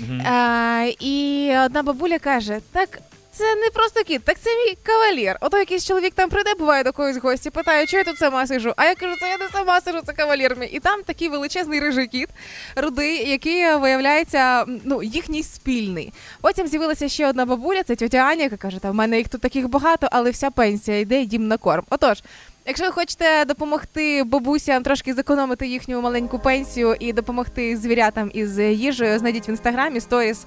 Е, 0.09 0.95
і 0.99 1.51
одна 1.65 1.83
бабуля 1.83 2.19
каже: 2.19 2.59
так. 2.71 2.99
Це 3.37 3.55
не 3.55 3.69
просто 3.69 4.03
кіт, 4.03 4.23
так 4.23 4.39
це 4.39 4.49
мій 4.49 4.77
кавалір. 4.83 5.37
Ото 5.41 5.57
якийсь 5.57 5.85
чоловік 5.85 6.13
там 6.13 6.29
прийде, 6.29 6.53
буває 6.53 6.83
до 6.83 6.93
когось 6.93 7.17
гості, 7.17 7.49
питає, 7.49 7.85
чого 7.85 7.97
я 7.97 8.03
тут 8.03 8.17
сама 8.17 8.47
сижу. 8.47 8.73
А 8.77 8.85
я 8.85 8.95
кажу, 8.95 9.15
це 9.19 9.29
я 9.29 9.37
не 9.37 9.47
сама 9.47 9.81
сижу, 9.81 10.01
це 10.05 10.13
кавалір 10.13 10.57
мій. 10.57 10.65
І 10.65 10.79
там 10.79 11.03
такий 11.03 11.29
величезний 11.29 11.79
рижий 11.79 12.07
кіт, 12.07 12.29
рудий, 12.75 13.29
який 13.29 13.59
е, 13.59 13.75
виявляється 13.75 14.65
ну, 14.83 15.03
їхній 15.03 15.43
спільний. 15.43 16.13
Потім 16.41 16.67
з'явилася 16.67 17.09
ще 17.09 17.29
одна 17.29 17.45
бабуля, 17.45 17.83
це 17.83 17.95
тетя 17.95 18.17
Аня, 18.17 18.43
яка 18.43 18.57
каже, 18.57 18.79
та 18.79 18.91
в 18.91 18.95
мене 18.95 19.17
їх 19.17 19.29
тут 19.29 19.41
таких 19.41 19.69
багато, 19.69 20.07
але 20.11 20.31
вся 20.31 20.51
пенсія 20.51 20.99
йде 20.99 21.21
їм 21.21 21.47
на 21.47 21.57
корм. 21.57 21.83
Отож. 21.89 22.21
Якщо 22.67 22.85
ви 22.85 22.91
хочете 22.91 23.45
допомогти 23.45 24.23
бабусям 24.23 24.83
трошки 24.83 25.13
зекономити 25.13 25.67
їхню 25.67 26.01
маленьку 26.01 26.39
пенсію 26.39 26.95
і 26.99 27.13
допомогти 27.13 27.77
звірятам 27.77 28.31
із 28.33 28.59
їжею, 28.59 29.19
знайдіть 29.19 29.47
в 29.47 29.49
інстаграмі 29.49 29.99
сторіс 29.99 30.45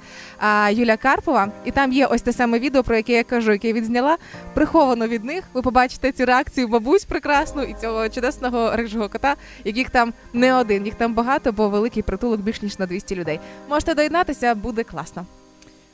Юля 0.71 0.97
Карпова, 0.97 1.53
і 1.65 1.71
там 1.71 1.93
є 1.93 2.07
ось 2.07 2.23
те 2.23 2.33
саме 2.33 2.59
відео, 2.59 2.83
про 2.83 2.97
яке 2.97 3.13
я 3.13 3.25
кажу, 3.25 3.53
яке 3.53 3.69
я 3.69 3.75
відзняла. 3.75 4.17
Приховано 4.55 5.09
від 5.09 5.25
них. 5.25 5.45
Ви 5.55 5.63
побачите 5.63 6.13
цю 6.13 6.27
реакцію 6.27 6.69
бабусь 6.69 7.05
прекрасну 7.05 7.63
і 7.63 7.75
цього 7.75 8.09
чудесного 8.09 8.77
рижого 8.77 9.09
кота, 9.09 9.37
яких 9.65 9.91
там 9.91 10.13
не 10.33 10.55
один, 10.55 10.85
їх 10.85 10.95
там 10.95 11.15
багато, 11.15 11.53
бо 11.53 11.69
великий 11.69 12.03
притулок 12.03 12.41
більш 12.41 12.63
ніж 12.63 12.79
на 12.79 12.87
200 12.87 13.17
людей. 13.17 13.41
Можете 13.69 13.95
доєднатися, 13.95 14.55
буде 14.55 14.85
класно. 14.85 15.27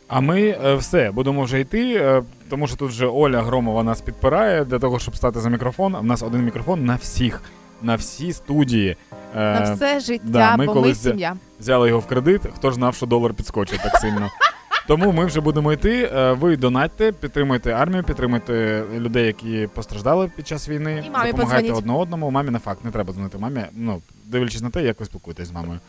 А 0.08 0.20
ми 0.20 0.40
е, 0.42 0.74
все 0.74 1.10
будемо 1.10 1.42
вже 1.42 1.60
йти, 1.60 1.94
е, 1.94 2.22
тому 2.50 2.66
що 2.66 2.76
тут 2.76 2.88
вже 2.90 3.06
Оля 3.06 3.42
Громова 3.42 3.82
нас 3.82 4.00
підпирає 4.00 4.64
для 4.64 4.78
того, 4.78 4.98
щоб 4.98 5.16
стати 5.16 5.40
за 5.40 5.50
мікрофон. 5.50 5.96
В 5.96 6.04
нас 6.04 6.22
один 6.22 6.44
мікрофон 6.44 6.84
на 6.84 6.94
всіх, 6.94 7.42
на 7.82 7.94
всі 7.94 8.32
студії. 8.32 8.96
Е, 9.36 9.60
На 9.60 9.74
все 9.74 10.00
життя, 10.00 10.24
да, 10.24 10.56
ми 10.56 10.66
бо 10.66 10.74
ми 10.74 10.80
колись- 10.80 11.02
сім'я. 11.02 11.36
взяли 11.60 11.88
його 11.88 12.00
в 12.00 12.06
кредит. 12.06 12.40
Хто 12.56 12.70
ж 12.70 12.74
знав, 12.74 12.94
що 12.94 13.06
долар 13.06 13.34
підскочить 13.34 13.80
так 13.82 13.96
сильно. 13.96 14.30
Тому 14.88 15.12
ми 15.12 15.24
вже 15.24 15.40
будемо 15.40 15.72
йти. 15.72 16.10
Ви 16.40 16.56
донатьте, 16.56 17.12
підтримуйте 17.12 17.72
армію, 17.72 18.02
підтримуйте 18.04 18.84
людей, 18.98 19.26
які 19.26 19.68
постраждали 19.74 20.30
під 20.36 20.46
час 20.48 20.68
війни. 20.68 21.02
І 21.06 21.10
мамі 21.10 21.30
допомагайте 21.32 21.72
одне 21.72 21.92
одному. 21.92 22.30
Мамі 22.30 22.50
не 22.50 22.58
факт, 22.58 22.84
не 22.84 22.90
треба 22.90 23.12
дзвонити 23.12 23.38
мамі. 23.38 23.60
Ну, 23.72 24.02
дивлячись 24.24 24.62
на 24.62 24.70
те, 24.70 24.82
як 24.82 25.00
ви 25.00 25.06
спілкуєтесь 25.06 25.48
з 25.48 25.52
мамою. 25.52 25.80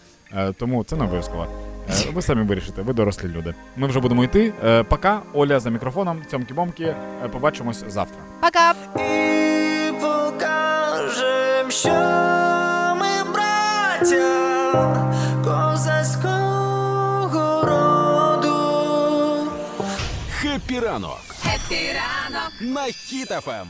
Тому 0.59 0.83
це 0.83 0.95
не 0.95 1.03
обов'язково. 1.03 1.47
Е, 1.89 1.93
Ви 2.13 2.21
самі 2.21 2.43
вирішите, 2.43 2.81
ви 2.81 2.93
дорослі 2.93 3.27
люди. 3.27 3.53
Ми 3.75 3.87
вже 3.87 3.99
будемо 3.99 4.23
йти. 4.23 4.53
Е, 4.65 4.83
Пока, 4.83 5.21
Оля 5.33 5.59
за 5.59 5.69
мікрофоном, 5.69 6.21
цьомки-бомки. 6.31 6.83
Е, 7.23 7.27
Побачимось 7.31 7.83
завтра. 7.87 8.17
Пока! 8.41 8.71
І 8.95 9.91
покажем, 10.01 11.71
що 11.71 11.89
ми 12.99 13.31
браття 13.33 15.05
козацького 15.43 16.33
роду. 17.63 19.51
ранок 20.79 21.19
Хеппі 21.43 21.75
ранок. 21.93 22.51
на 22.61 22.83
Хіт 22.83 23.29
ФМ. 23.29 23.67